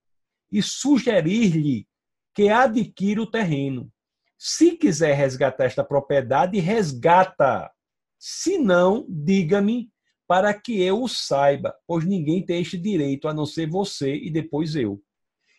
[0.50, 1.86] e sugerir-lhe
[2.34, 3.90] que adquira o terreno.
[4.38, 7.70] Se quiser resgatar esta propriedade, resgata.
[8.18, 9.90] Se não, diga-me
[10.26, 14.30] para que eu o saiba, pois ninguém tem este direito a não ser você e
[14.30, 15.00] depois eu.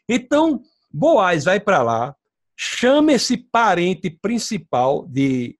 [0.09, 0.61] Então,
[0.91, 2.15] Boaz vai para lá,
[2.55, 5.57] chama esse parente principal de,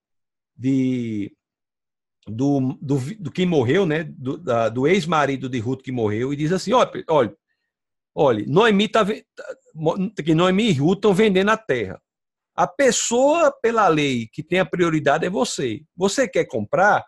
[0.56, 1.32] de
[2.26, 4.38] do, do, do quem morreu, né, do,
[4.72, 7.36] do ex-marido de Ruth que morreu, e diz assim: olha, olha,
[8.16, 9.04] olha Noemi, tá,
[10.24, 12.00] que Noemi e Ruth estão vendendo a terra.
[12.54, 15.82] A pessoa, pela lei, que tem a prioridade é você.
[15.94, 17.04] Você quer comprar?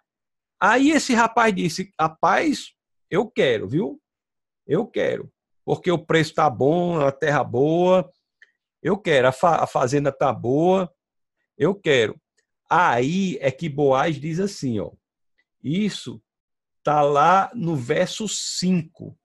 [0.61, 2.75] Aí esse rapaz disse: rapaz,
[3.11, 3.99] eu quero, viu?
[4.67, 5.33] Eu quero.
[5.65, 8.11] Porque o preço está bom, a terra boa.
[8.83, 9.29] Eu quero.
[9.29, 10.93] A, fa a fazenda está boa.
[11.57, 12.21] Eu quero.
[12.69, 14.91] Aí é que Boaz diz assim, ó.
[15.63, 16.23] Isso
[16.79, 19.17] está lá no verso 5.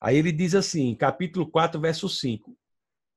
[0.00, 2.56] Aí ele diz assim, capítulo 4, verso 5.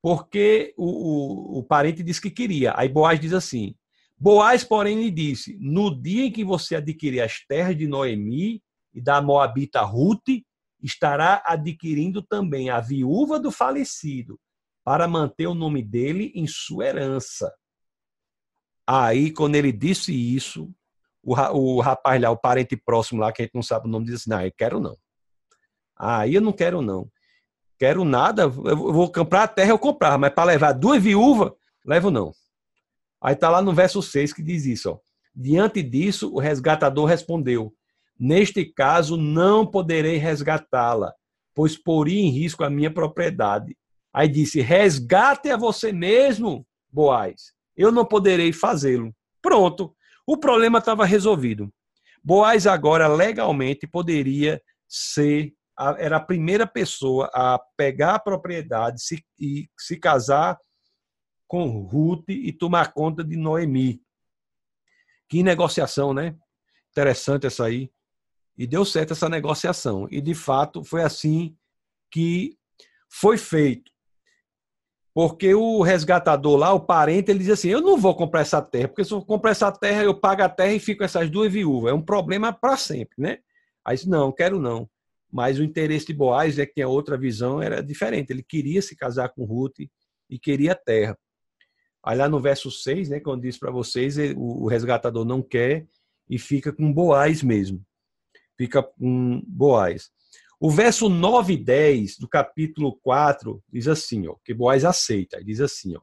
[0.02, 2.74] Porque o, o, o parente disse que queria.
[2.76, 3.74] Aí Boaz diz assim:
[4.18, 8.62] Boaz, porém, lhe disse: No dia em que você adquirir as terras de Noemi
[8.94, 10.44] e da Moabita Ruth,
[10.82, 14.38] estará adquirindo também a viúva do falecido,
[14.84, 17.54] para manter o nome dele em sua herança.
[18.86, 20.70] Aí, quando ele disse isso,
[21.24, 24.06] o, o rapaz lá, o parente próximo lá, que a gente não sabe o nome,
[24.06, 24.98] disse assim, não, eu quero não.
[26.04, 27.10] Aí eu não quero não.
[27.80, 31.54] Quero nada, eu vou comprar a terra, eu comprar, mas para levar duas viúvas,
[31.86, 32.34] levo não.
[33.22, 34.92] Aí está lá no verso 6 que diz isso.
[34.92, 35.00] Ó.
[35.34, 37.74] Diante disso, o resgatador respondeu:
[38.20, 41.14] Neste caso, não poderei resgatá-la,
[41.56, 43.78] pois poria em risco a minha propriedade.
[44.14, 47.54] Aí disse: Resgate a você mesmo, Boaz.
[47.78, 49.16] Eu não poderei fazê-lo.
[49.42, 49.96] Pronto.
[50.28, 51.74] O problema estava resolvido.
[52.22, 55.54] Boaz agora legalmente poderia ser
[55.98, 60.58] era a primeira pessoa a pegar a propriedade se, e se casar
[61.48, 64.02] com Ruth e tomar conta de Noemi.
[65.30, 66.36] Que negociação, né?
[66.92, 67.92] Interessante essa aí.
[68.58, 70.08] E deu certo essa negociação.
[70.12, 71.56] E, de fato, foi assim
[72.12, 72.58] que
[73.10, 73.92] foi feito.
[75.14, 78.88] Porque o resgatador lá, o parente, ele diz assim: Eu não vou comprar essa terra,
[78.88, 81.92] porque se eu comprar essa terra, eu pago a terra e fico essas duas viúvas.
[81.92, 83.38] É um problema para sempre, né?
[83.86, 84.90] Aí disse: Não, quero não.
[85.34, 88.30] Mas o interesse de Boaz é que tinha outra visão, era diferente.
[88.32, 89.80] Ele queria se casar com Ruth
[90.30, 91.18] e queria terra.
[92.06, 95.88] Aí lá no verso 6, né, quando diz para vocês, o resgatador não quer
[96.30, 97.82] e fica com Boaz mesmo.
[98.56, 100.12] Fica com Boaz.
[100.60, 105.60] O verso 9 e 10 do capítulo 4 diz assim, ó, que Boaz aceita, diz
[105.60, 106.02] assim, ó.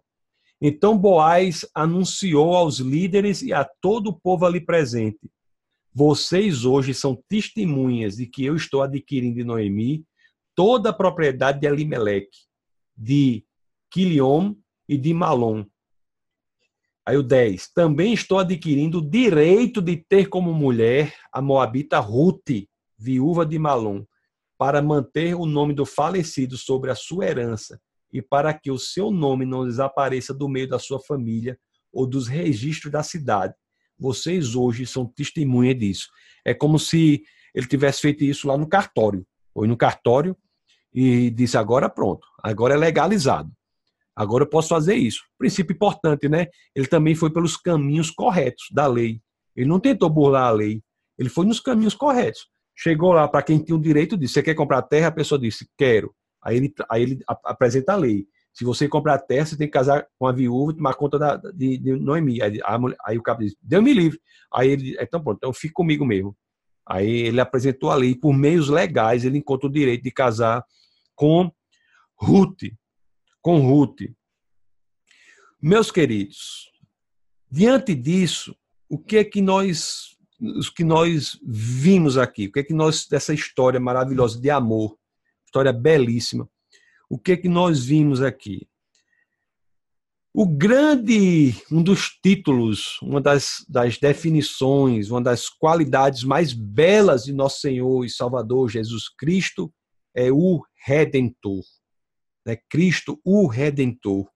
[0.60, 5.30] Então Boaz anunciou aos líderes e a todo o povo ali presente:
[5.92, 10.04] Vocês hoje são testemunhas de que eu estou adquirindo de Noemi
[10.54, 12.38] toda a propriedade de Elimeleque,
[12.96, 13.44] de
[13.90, 14.54] Quiliom
[14.88, 15.64] e de Malom.
[17.04, 17.72] Aí o 10.
[17.72, 24.04] Também estou adquirindo o direito de ter como mulher a moabita Ruth, viúva de Malom
[24.56, 27.80] para manter o nome do falecido sobre a sua herança
[28.12, 31.58] e para que o seu nome não desapareça do meio da sua família
[31.90, 33.54] ou dos registros da cidade.
[34.00, 36.08] Vocês hoje são testemunha disso.
[36.44, 37.22] É como se
[37.54, 39.26] ele tivesse feito isso lá no cartório.
[39.52, 40.36] Foi no cartório
[40.92, 43.50] e disse: agora pronto, agora é legalizado.
[44.16, 45.22] Agora eu posso fazer isso.
[45.38, 46.46] Princípio importante, né?
[46.74, 49.20] Ele também foi pelos caminhos corretos da lei.
[49.54, 50.82] Ele não tentou burlar a lei.
[51.18, 52.48] Ele foi nos caminhos corretos.
[52.76, 55.08] Chegou lá para quem tinha o direito disse: Você quer comprar terra?
[55.08, 56.14] A pessoa disse: Quero.
[56.42, 58.26] Aí ele, aí ele apresenta a lei.
[58.52, 61.36] Se você comprar terra, você tem que casar com a viúva e tomar conta da,
[61.36, 62.42] de, de Noemi.
[62.42, 62.60] Aí,
[63.04, 64.20] aí o cabo diz: Deu-me livre.
[64.52, 66.36] Aí ele, então pronto, então fica comigo mesmo.
[66.86, 68.14] Aí ele apresentou a lei.
[68.14, 70.64] Por meios legais, ele encontra o direito de casar
[71.14, 71.50] com
[72.16, 72.62] Ruth.
[73.40, 74.00] Com Ruth.
[75.62, 76.70] Meus queridos,
[77.50, 78.56] diante disso,
[78.88, 83.06] o que é que nós os que nós vimos aqui, o que é que nós
[83.06, 84.96] dessa história maravilhosa de amor,
[85.44, 86.48] história belíssima.
[87.10, 88.66] O que é que nós vimos aqui?
[90.32, 97.32] O grande, um dos títulos, uma das, das definições, uma das qualidades mais belas de
[97.32, 99.70] nosso Senhor e Salvador Jesus Cristo
[100.14, 101.64] é o Redentor.
[102.46, 104.30] É Cristo, o Redentor.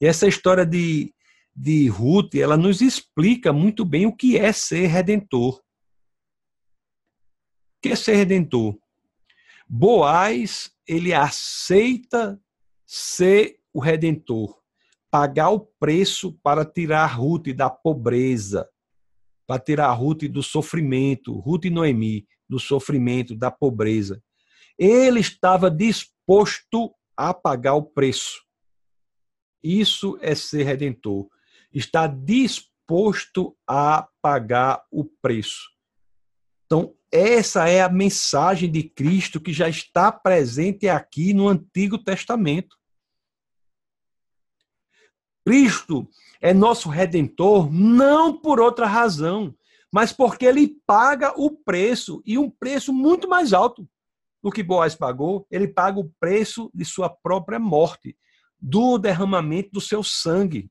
[0.00, 1.14] E essa história de
[1.54, 5.56] de Ruth, ela nos explica muito bem o que é ser redentor.
[5.58, 5.62] O
[7.82, 8.78] que é ser redentor?
[9.72, 12.40] Boaz, ele aceita
[12.84, 14.60] ser o redentor,
[15.10, 18.68] pagar o preço para tirar Ruth da pobreza,
[19.46, 24.20] para tirar Ruth do sofrimento, Ruth e Noemi, do sofrimento, da pobreza.
[24.76, 28.42] Ele estava disposto a pagar o preço.
[29.62, 31.28] Isso é ser redentor
[31.72, 35.70] está disposto a pagar o preço.
[36.72, 42.76] Então, essa é a mensagem de Cristo que já está presente aqui no Antigo Testamento.
[45.44, 46.08] Cristo
[46.40, 49.52] é nosso redentor não por outra razão,
[49.92, 53.88] mas porque ele paga o preço e um preço muito mais alto
[54.40, 55.44] do que Boaz pagou.
[55.50, 58.16] Ele paga o preço de sua própria morte,
[58.56, 60.70] do derramamento do seu sangue.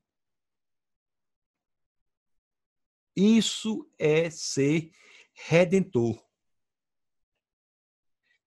[3.14, 4.90] Isso é ser
[5.46, 6.20] redentor.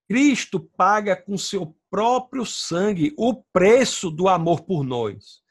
[0.07, 5.41] Cristo paga com seu próprio sangue o preço do amor por nós.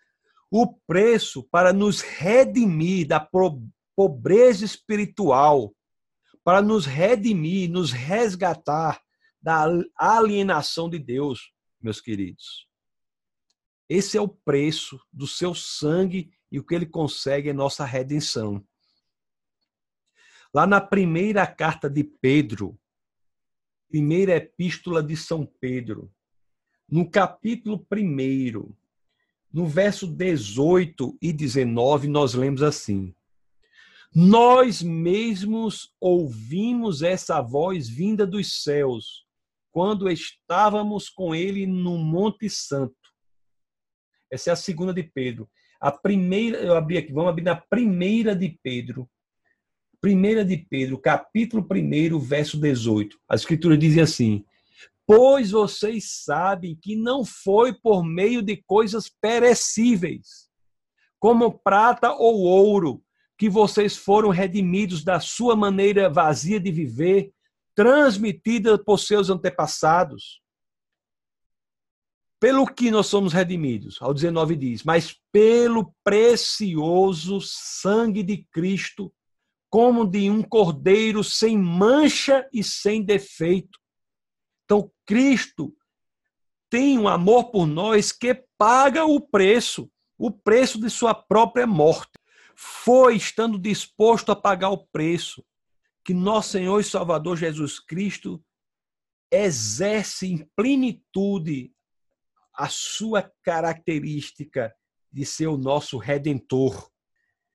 [0.50, 3.26] O preço para nos redimir da
[3.96, 5.74] pobreza espiritual,
[6.44, 9.02] para nos redimir, nos resgatar
[9.40, 9.66] da
[9.96, 12.68] alienação de Deus, meus queridos.
[13.88, 18.64] Esse é o preço do seu sangue e o que ele consegue é nossa redenção.
[20.54, 22.78] Lá na primeira carta de Pedro,
[23.88, 26.12] primeira epístola de São Pedro,
[26.86, 28.74] no capítulo 1,
[29.50, 33.14] no verso 18 e 19, nós lemos assim:
[34.14, 39.26] Nós mesmos ouvimos essa voz vinda dos céus,
[39.70, 42.94] quando estávamos com ele no Monte Santo.
[44.30, 45.48] Essa é a segunda de Pedro.
[45.80, 49.08] A primeira, eu abri aqui, vamos abrir na primeira de Pedro,
[50.04, 53.16] 1 de Pedro, capítulo 1, verso 18.
[53.28, 54.44] A escritura diz assim:
[55.06, 60.50] Pois vocês sabem que não foi por meio de coisas perecíveis,
[61.20, 63.00] como prata ou ouro,
[63.38, 67.32] que vocês foram redimidos da sua maneira vazia de viver
[67.72, 70.42] transmitida por seus antepassados.
[72.40, 74.02] Pelo que nós somos redimidos?
[74.02, 79.12] Ao 19 diz: Mas pelo precioso sangue de Cristo,
[79.72, 83.80] como de um cordeiro sem mancha e sem defeito.
[84.66, 85.74] Então, Cristo
[86.68, 92.12] tem um amor por nós que paga o preço, o preço de sua própria morte.
[92.54, 95.42] Foi estando disposto a pagar o preço
[96.04, 98.44] que nosso Senhor e Salvador Jesus Cristo
[99.30, 101.72] exerce em plenitude
[102.54, 104.70] a sua característica
[105.10, 106.91] de ser o nosso redentor.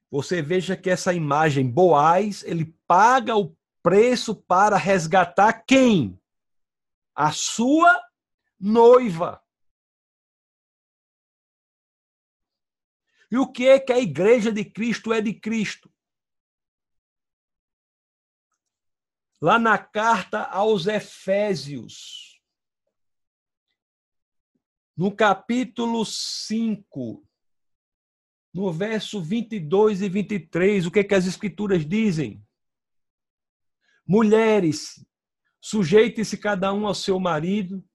[0.10, 6.20] Você veja que essa imagem, Boaz, ele paga o preço para resgatar quem?
[7.14, 8.02] A sua
[8.60, 9.44] noiva.
[13.30, 15.92] E o que é que a igreja de Cristo é de Cristo?
[19.42, 22.42] Lá na carta aos Efésios,
[24.96, 27.27] no capítulo 5,
[28.58, 32.44] no verso 22 e 23, o que, é que as escrituras dizem?
[34.04, 35.06] Mulheres,
[35.62, 37.86] sujeite-se cada um ao seu marido,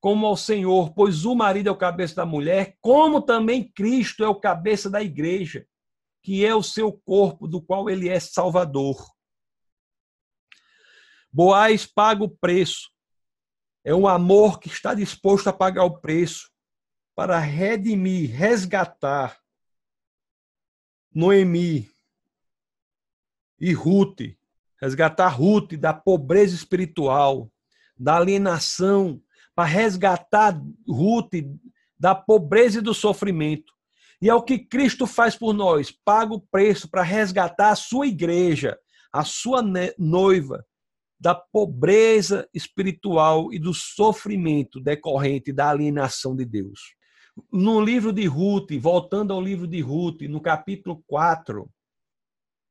[0.00, 4.28] como ao Senhor, pois o marido é o cabeça da mulher, como também Cristo é
[4.28, 5.64] o cabeça da igreja,
[6.20, 8.96] que é o seu corpo, do qual ele é salvador.
[11.32, 12.90] Boaz paga o preço.
[13.84, 16.50] É um amor que está disposto a pagar o preço
[17.14, 19.38] para redimir, resgatar
[21.14, 21.88] Noemi
[23.60, 24.20] e Ruth,
[24.80, 27.50] resgatar Ruth da pobreza espiritual,
[27.98, 29.20] da alienação,
[29.54, 31.32] para resgatar Ruth
[31.98, 33.72] da pobreza e do sofrimento.
[34.22, 38.06] E é o que Cristo faz por nós, paga o preço para resgatar a sua
[38.06, 38.78] igreja,
[39.12, 39.62] a sua
[39.98, 40.64] noiva,
[41.20, 46.94] da pobreza espiritual e do sofrimento decorrente da alienação de Deus.
[47.52, 51.70] No livro de Ruth, voltando ao livro de Ruth, no capítulo 4,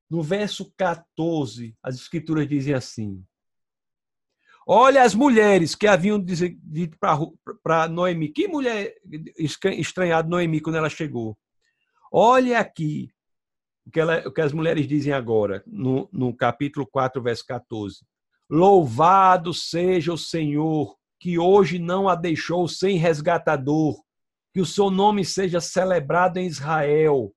[0.10, 3.24] no verso 14, as escrituras dizem assim:
[4.66, 6.98] Olha as mulheres que haviam dito
[7.64, 8.28] para Noemi.
[8.28, 8.94] Que mulher
[9.78, 11.38] estranhado Noemi quando ela chegou.
[12.12, 13.10] Olha aqui
[13.86, 18.06] o que, ela, o que as mulheres dizem agora, no, no capítulo 4, verso 14.
[18.50, 24.04] Louvado seja o Senhor, que hoje não a deixou sem resgatador,
[24.58, 27.32] que o seu nome seja celebrado em Israel.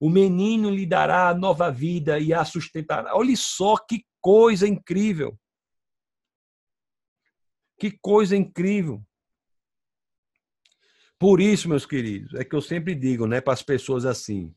[0.00, 3.14] O menino lhe dará nova vida e a sustentará.
[3.14, 5.38] Olha só que coisa incrível.
[7.78, 9.04] Que coisa incrível.
[11.18, 14.56] Por isso, meus queridos, é que eu sempre digo, né, para as pessoas assim.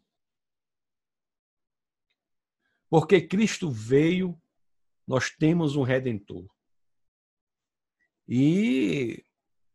[2.89, 4.41] Porque Cristo veio
[5.05, 6.49] nós temos um redentor.
[8.25, 9.21] E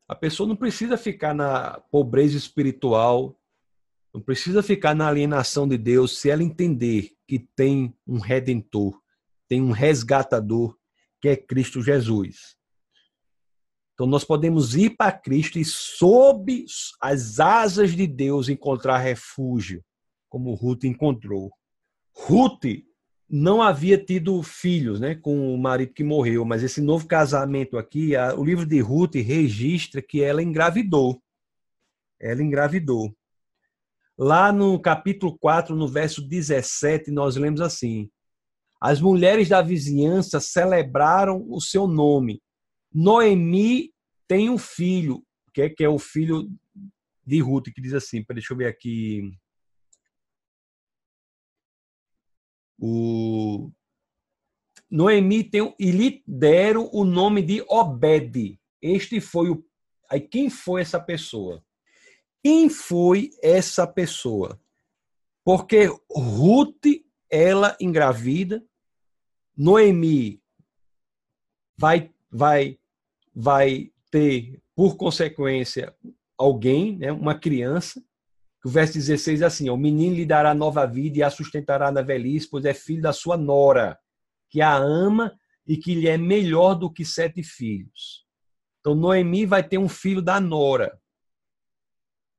[0.09, 3.39] a pessoa não precisa ficar na pobreza espiritual,
[4.15, 9.01] não precisa ficar na alienação de Deus se ela entender que tem um redentor,
[9.49, 10.77] tem um resgatador,
[11.21, 12.57] que é Cristo Jesus.
[13.95, 16.65] Então nós podemos ir para Cristo e sob
[17.01, 19.83] as asas de Deus encontrar refúgio,
[20.29, 21.51] como Ruth encontrou.
[22.15, 22.65] Ruth
[23.29, 28.15] não havia tido filhos né, com o marido que morreu, mas esse novo casamento aqui,
[28.15, 31.21] a, o livro de Ruth registra que ela engravidou.
[32.21, 33.15] Ela engravidou.
[34.17, 38.09] Lá no capítulo 4, no verso 17, nós lemos assim:
[38.81, 42.41] As mulheres da vizinhança celebraram o seu nome.
[42.93, 43.93] Noemi
[44.27, 45.23] tem um filho,
[45.53, 46.49] que é, que é o filho
[47.27, 49.33] de Ruth, que diz assim, deixa eu ver aqui.
[52.79, 53.71] O
[54.91, 58.59] Noemi tem e lhe deram o nome de Obed.
[58.81, 59.65] Este foi o
[60.09, 61.65] Aí quem foi essa pessoa?
[62.43, 64.61] Quem foi essa pessoa?
[65.45, 66.87] Porque Ruth
[67.29, 68.65] ela engravida,
[69.57, 70.41] Noemi
[71.77, 72.79] vai vai
[73.35, 75.95] vai ter por consequência
[76.39, 78.03] alguém, né, uma criança,
[78.67, 82.03] o verso 16 é assim: O menino lhe dará nova vida e a sustentará na
[82.03, 83.97] velhice, pois é filho da sua nora,
[84.51, 85.33] que a ama
[85.65, 88.27] e que lhe é melhor do que sete filhos.
[88.81, 90.99] Então, Noemi vai ter um filho da nora,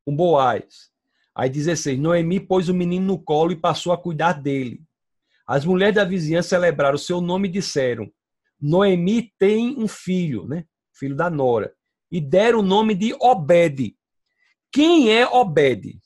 [0.05, 0.91] um Boaz.
[1.33, 4.83] Aí 16: Noemi pôs o menino no colo e passou a cuidar dele.
[5.47, 8.11] As mulheres da vizinhança celebraram o seu nome e disseram:
[8.59, 10.65] Noemi tem um filho, né?
[10.91, 11.73] Filho da nora.
[12.11, 13.95] E deram o nome de Obed.
[14.69, 15.97] Quem é Obed?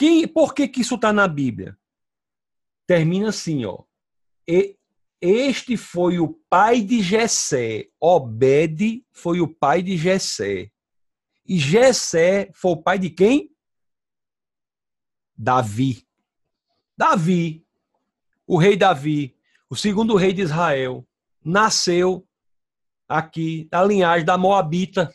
[0.00, 1.78] Quem, por que, que isso está na Bíblia?
[2.86, 3.82] Termina assim, ó.
[4.48, 4.74] E
[5.20, 7.90] este foi o pai de Jessé.
[8.00, 10.72] Obed foi o pai de Jessé.
[11.44, 13.54] E Jessé foi o pai de quem?
[15.36, 16.08] Davi.
[16.96, 17.66] Davi,
[18.46, 19.36] o rei Davi,
[19.68, 21.06] o segundo rei de Israel,
[21.44, 22.26] nasceu
[23.06, 25.14] aqui da linhagem da Moabita.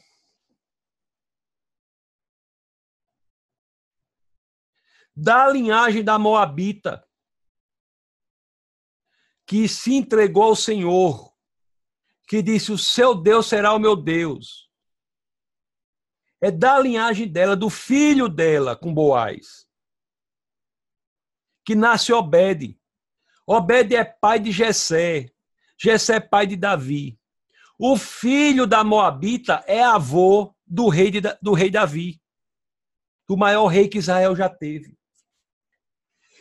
[5.15, 7.05] Da linhagem da Moabita
[9.45, 11.33] que se entregou ao Senhor,
[12.27, 14.69] que disse: O seu Deus será o meu Deus.
[16.41, 19.67] É da linhagem dela, do filho dela com Boaz,
[21.63, 22.79] que nasce Obed.
[23.47, 25.31] Obed é pai de Jessé.
[25.77, 27.19] Jessé é pai de Davi.
[27.77, 32.21] O filho da Moabita é avô do rei, de, do rei Davi,
[33.27, 34.97] do maior rei que Israel já teve.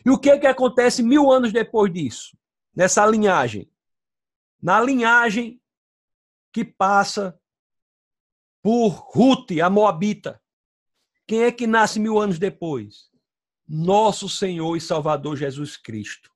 [0.05, 2.36] E o que, é que acontece mil anos depois disso?
[2.74, 3.70] nessa linhagem.
[4.60, 5.60] Na linhagem
[6.52, 7.39] que passa
[8.62, 10.43] por Ruth, a Moabita.
[11.26, 13.10] Quem é que nasce mil anos depois?
[13.66, 16.31] Nosso Senhor e Salvador Jesus Cristo.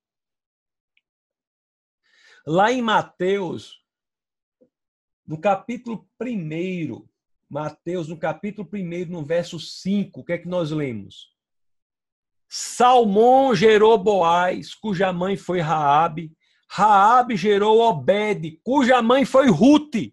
[2.46, 3.82] Lá em Mateus,
[5.26, 7.06] no capítulo 1,
[7.48, 11.36] Mateus, no capítulo 1, no verso 5, o que é que nós lemos?
[12.48, 16.32] Salmão gerou Boaz, cuja mãe foi Raabe.
[16.70, 20.12] Raabe gerou Obed, cuja mãe foi Ruth.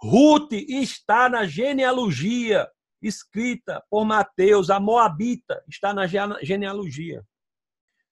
[0.00, 2.68] Ruth está na genealogia
[3.00, 6.04] escrita por Mateus, a Moabita, está na
[6.42, 7.24] genealogia.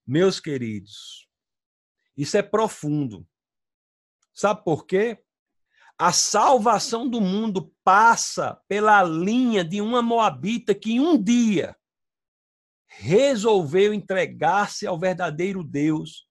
[0.06, 1.28] Meus queridos,
[2.16, 3.26] isso é profundo.
[4.32, 5.18] Sabe por quê?
[5.98, 11.76] A salvação do mundo passa pela linha de uma Moabita que um dia
[12.98, 16.26] resolveu entregar-se ao verdadeiro Deus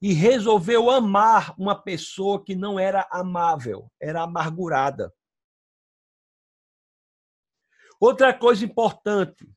[0.00, 5.12] e resolveu amar uma pessoa que não era amável, era amargurada.
[8.00, 9.48] Outra coisa importante,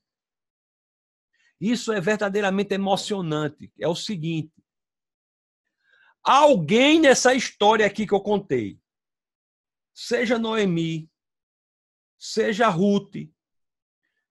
[1.60, 4.54] isso é verdadeiramente emocionante, é o seguinte:
[6.24, 8.80] alguém nessa história aqui que eu contei,
[9.94, 11.10] seja Noemi,
[12.18, 13.32] seja Ruth,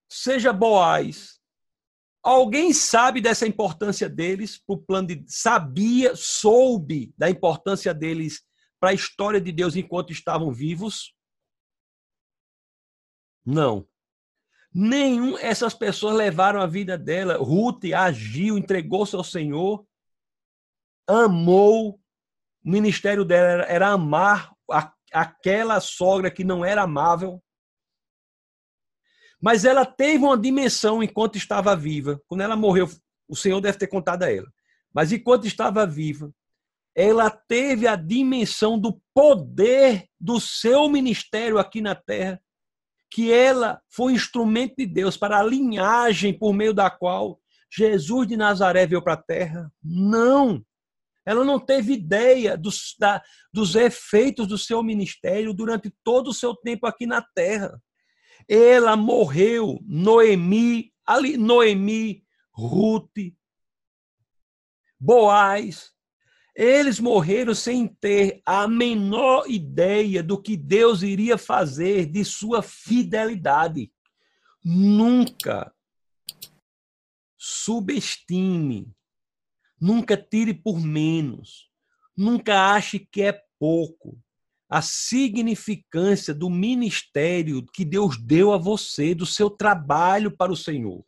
[0.09, 1.40] seja Boaz,
[2.23, 5.23] Alguém sabe dessa importância deles para o plano de.
[5.27, 8.43] Sabia, soube da importância deles
[8.79, 11.15] para a história de Deus enquanto estavam vivos?
[13.45, 13.87] Não.
[14.73, 17.37] Nenhum essas pessoas levaram a vida dela.
[17.37, 19.85] Ruth agiu, entregou-se ao Senhor,
[21.07, 21.99] amou.
[22.63, 27.41] O ministério dela era, era amar a, aquela sogra que não era amável.
[29.41, 32.21] Mas ela teve uma dimensão enquanto estava viva.
[32.27, 32.87] Quando ela morreu,
[33.27, 34.47] o Senhor deve ter contado a ela.
[34.93, 36.31] Mas enquanto estava viva,
[36.95, 42.41] ela teve a dimensão do poder do seu ministério aqui na terra,
[43.09, 47.39] que ela foi instrumento de Deus para a linhagem por meio da qual
[47.73, 49.71] Jesus de Nazaré veio para a terra.
[49.81, 50.63] Não!
[51.25, 53.21] Ela não teve ideia dos, da,
[53.53, 57.81] dos efeitos do seu ministério durante todo o seu tempo aqui na terra.
[58.47, 63.33] Ela morreu, Noemi, ali Noemi, Ruth,
[64.99, 65.91] Boaz,
[66.55, 73.91] eles morreram sem ter a menor ideia do que Deus iria fazer de sua fidelidade.
[74.63, 75.73] Nunca
[77.37, 78.93] subestime,
[79.79, 81.71] nunca tire por menos,
[82.15, 84.21] nunca ache que é pouco
[84.71, 91.03] a significância do ministério que Deus deu a você, do seu trabalho para o Senhor.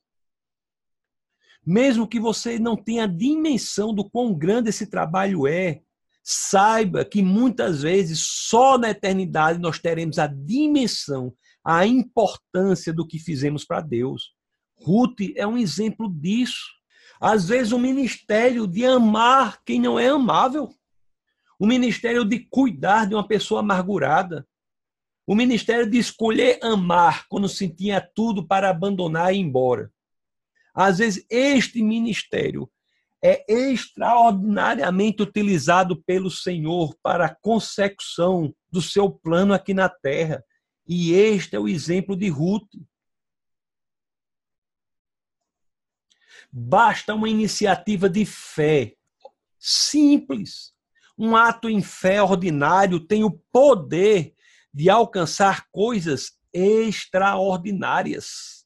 [1.66, 5.82] Mesmo que você não tenha dimensão do quão grande esse trabalho é,
[6.22, 11.34] saiba que muitas vezes só na eternidade nós teremos a dimensão,
[11.64, 14.34] a importância do que fizemos para Deus.
[14.76, 16.66] Ruth é um exemplo disso.
[17.18, 20.70] Às vezes, o ministério de amar quem não é amável
[21.64, 24.46] o ministério de cuidar de uma pessoa amargurada,
[25.26, 29.90] o ministério de escolher amar quando se tinha tudo para abandonar e ir embora.
[30.76, 32.70] Às vezes, este ministério
[33.24, 40.44] é extraordinariamente utilizado pelo Senhor para a consecução do seu plano aqui na terra.
[40.86, 42.74] E este é o exemplo de Ruth.
[46.52, 48.98] Basta uma iniciativa de fé
[49.58, 50.73] simples
[51.18, 54.36] um ato em fé ordinário tem o poder
[54.74, 58.66] de alcançar coisas extraordinárias.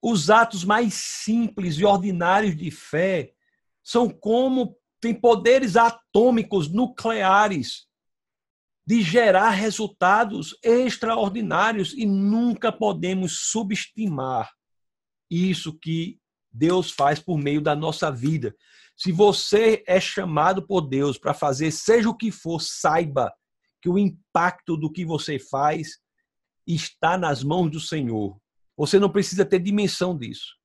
[0.00, 3.34] Os atos mais simples e ordinários de fé
[3.82, 7.86] são como têm poderes atômicos nucleares
[8.86, 14.52] de gerar resultados extraordinários e nunca podemos subestimar
[15.28, 16.20] isso que
[16.56, 18.56] Deus faz por meio da nossa vida.
[18.96, 23.30] Se você é chamado por Deus para fazer seja o que for, saiba
[23.82, 25.98] que o impacto do que você faz
[26.66, 28.40] está nas mãos do Senhor.
[28.74, 30.56] Você não precisa ter dimensão disso.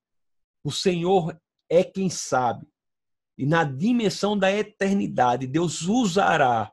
[0.63, 1.37] O Senhor
[1.69, 2.65] é quem sabe.
[3.37, 6.71] E na dimensão da eternidade, Deus usará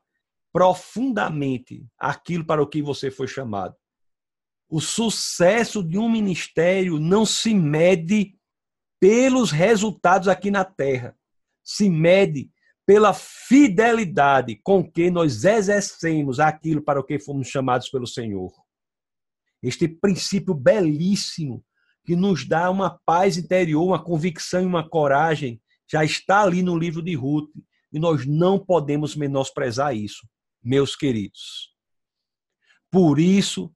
[0.52, 3.74] profundamente aquilo para o que você foi chamado.
[4.68, 8.37] O sucesso de um ministério não se mede
[9.00, 11.16] pelos resultados aqui na terra,
[11.62, 12.50] se mede
[12.86, 18.50] pela fidelidade com que nós exercemos aquilo para o que fomos chamados pelo Senhor.
[19.62, 21.64] Este princípio belíssimo
[22.04, 25.60] que nos dá uma paz interior, uma convicção e uma coragem,
[25.90, 27.50] já está ali no livro de Ruth,
[27.92, 30.26] e nós não podemos menosprezar isso,
[30.62, 31.74] meus queridos.
[32.90, 33.70] Por isso,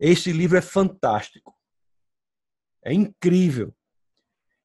[0.00, 1.54] esse livro é fantástico.
[2.84, 3.72] É incrível.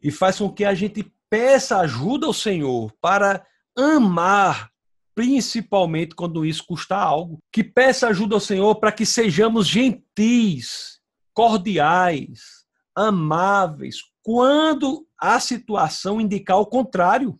[0.03, 3.43] E faz com que a gente peça ajuda ao Senhor para
[3.75, 4.69] amar,
[5.15, 7.39] principalmente quando isso custa algo.
[7.51, 10.99] Que peça ajuda ao Senhor para que sejamos gentis,
[11.34, 17.39] cordiais, amáveis, quando a situação indicar o contrário.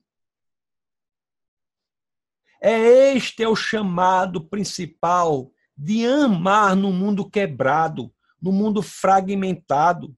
[2.62, 10.16] É este é o chamado principal de amar no mundo quebrado, no mundo fragmentado,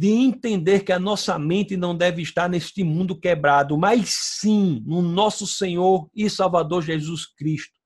[0.00, 5.02] de entender que a nossa mente não deve estar neste mundo quebrado, mas sim no
[5.02, 7.78] nosso Senhor e Salvador Jesus Cristo,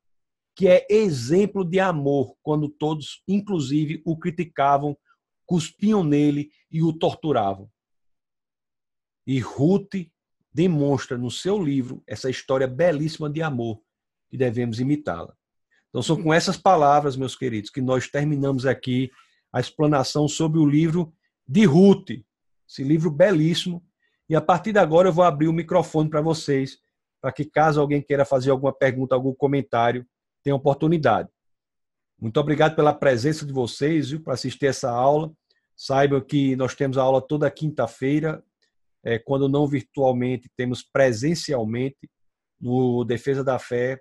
[0.54, 4.96] que é exemplo de amor, quando todos, inclusive, o criticavam,
[5.44, 7.68] cuspiam nele e o torturavam.
[9.26, 10.08] E Ruth
[10.52, 13.82] demonstra no seu livro essa história belíssima de amor
[14.30, 15.34] e devemos imitá-la.
[15.88, 19.10] Então, são com essas palavras, meus queridos, que nós terminamos aqui
[19.52, 21.12] a explanação sobre o livro
[21.46, 22.10] de Ruth,
[22.68, 23.84] esse livro belíssimo.
[24.28, 26.78] E a partir de agora eu vou abrir o microfone para vocês,
[27.20, 30.06] para que caso alguém queira fazer alguma pergunta, algum comentário,
[30.42, 31.28] tenha oportunidade.
[32.18, 35.32] Muito obrigado pela presença de vocês, viu, para assistir essa aula.
[35.76, 38.42] Saibam que nós temos a aula toda quinta-feira,
[39.02, 42.08] é, quando não virtualmente, temos presencialmente
[42.58, 44.00] no Defesa da Fé,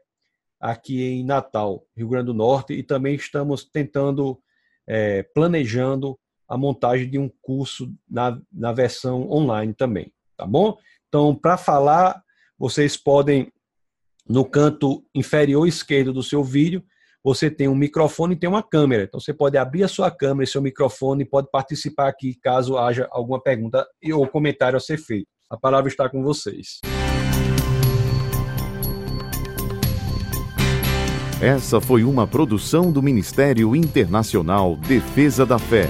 [0.60, 4.42] aqui em Natal, Rio Grande do Norte, e também estamos tentando,
[4.88, 6.18] é, planejando
[6.48, 10.78] a montagem de um curso na, na versão online também, tá bom?
[11.08, 12.22] Então, para falar,
[12.58, 13.52] vocês podem,
[14.28, 16.84] no canto inferior esquerdo do seu vídeo,
[17.24, 19.04] você tem um microfone e tem uma câmera.
[19.04, 22.78] Então, você pode abrir a sua câmera e seu microfone e pode participar aqui caso
[22.78, 25.28] haja alguma pergunta ou comentário a ser feito.
[25.50, 26.80] A palavra está com vocês.
[31.42, 35.90] Essa foi uma produção do Ministério Internacional Defesa da Fé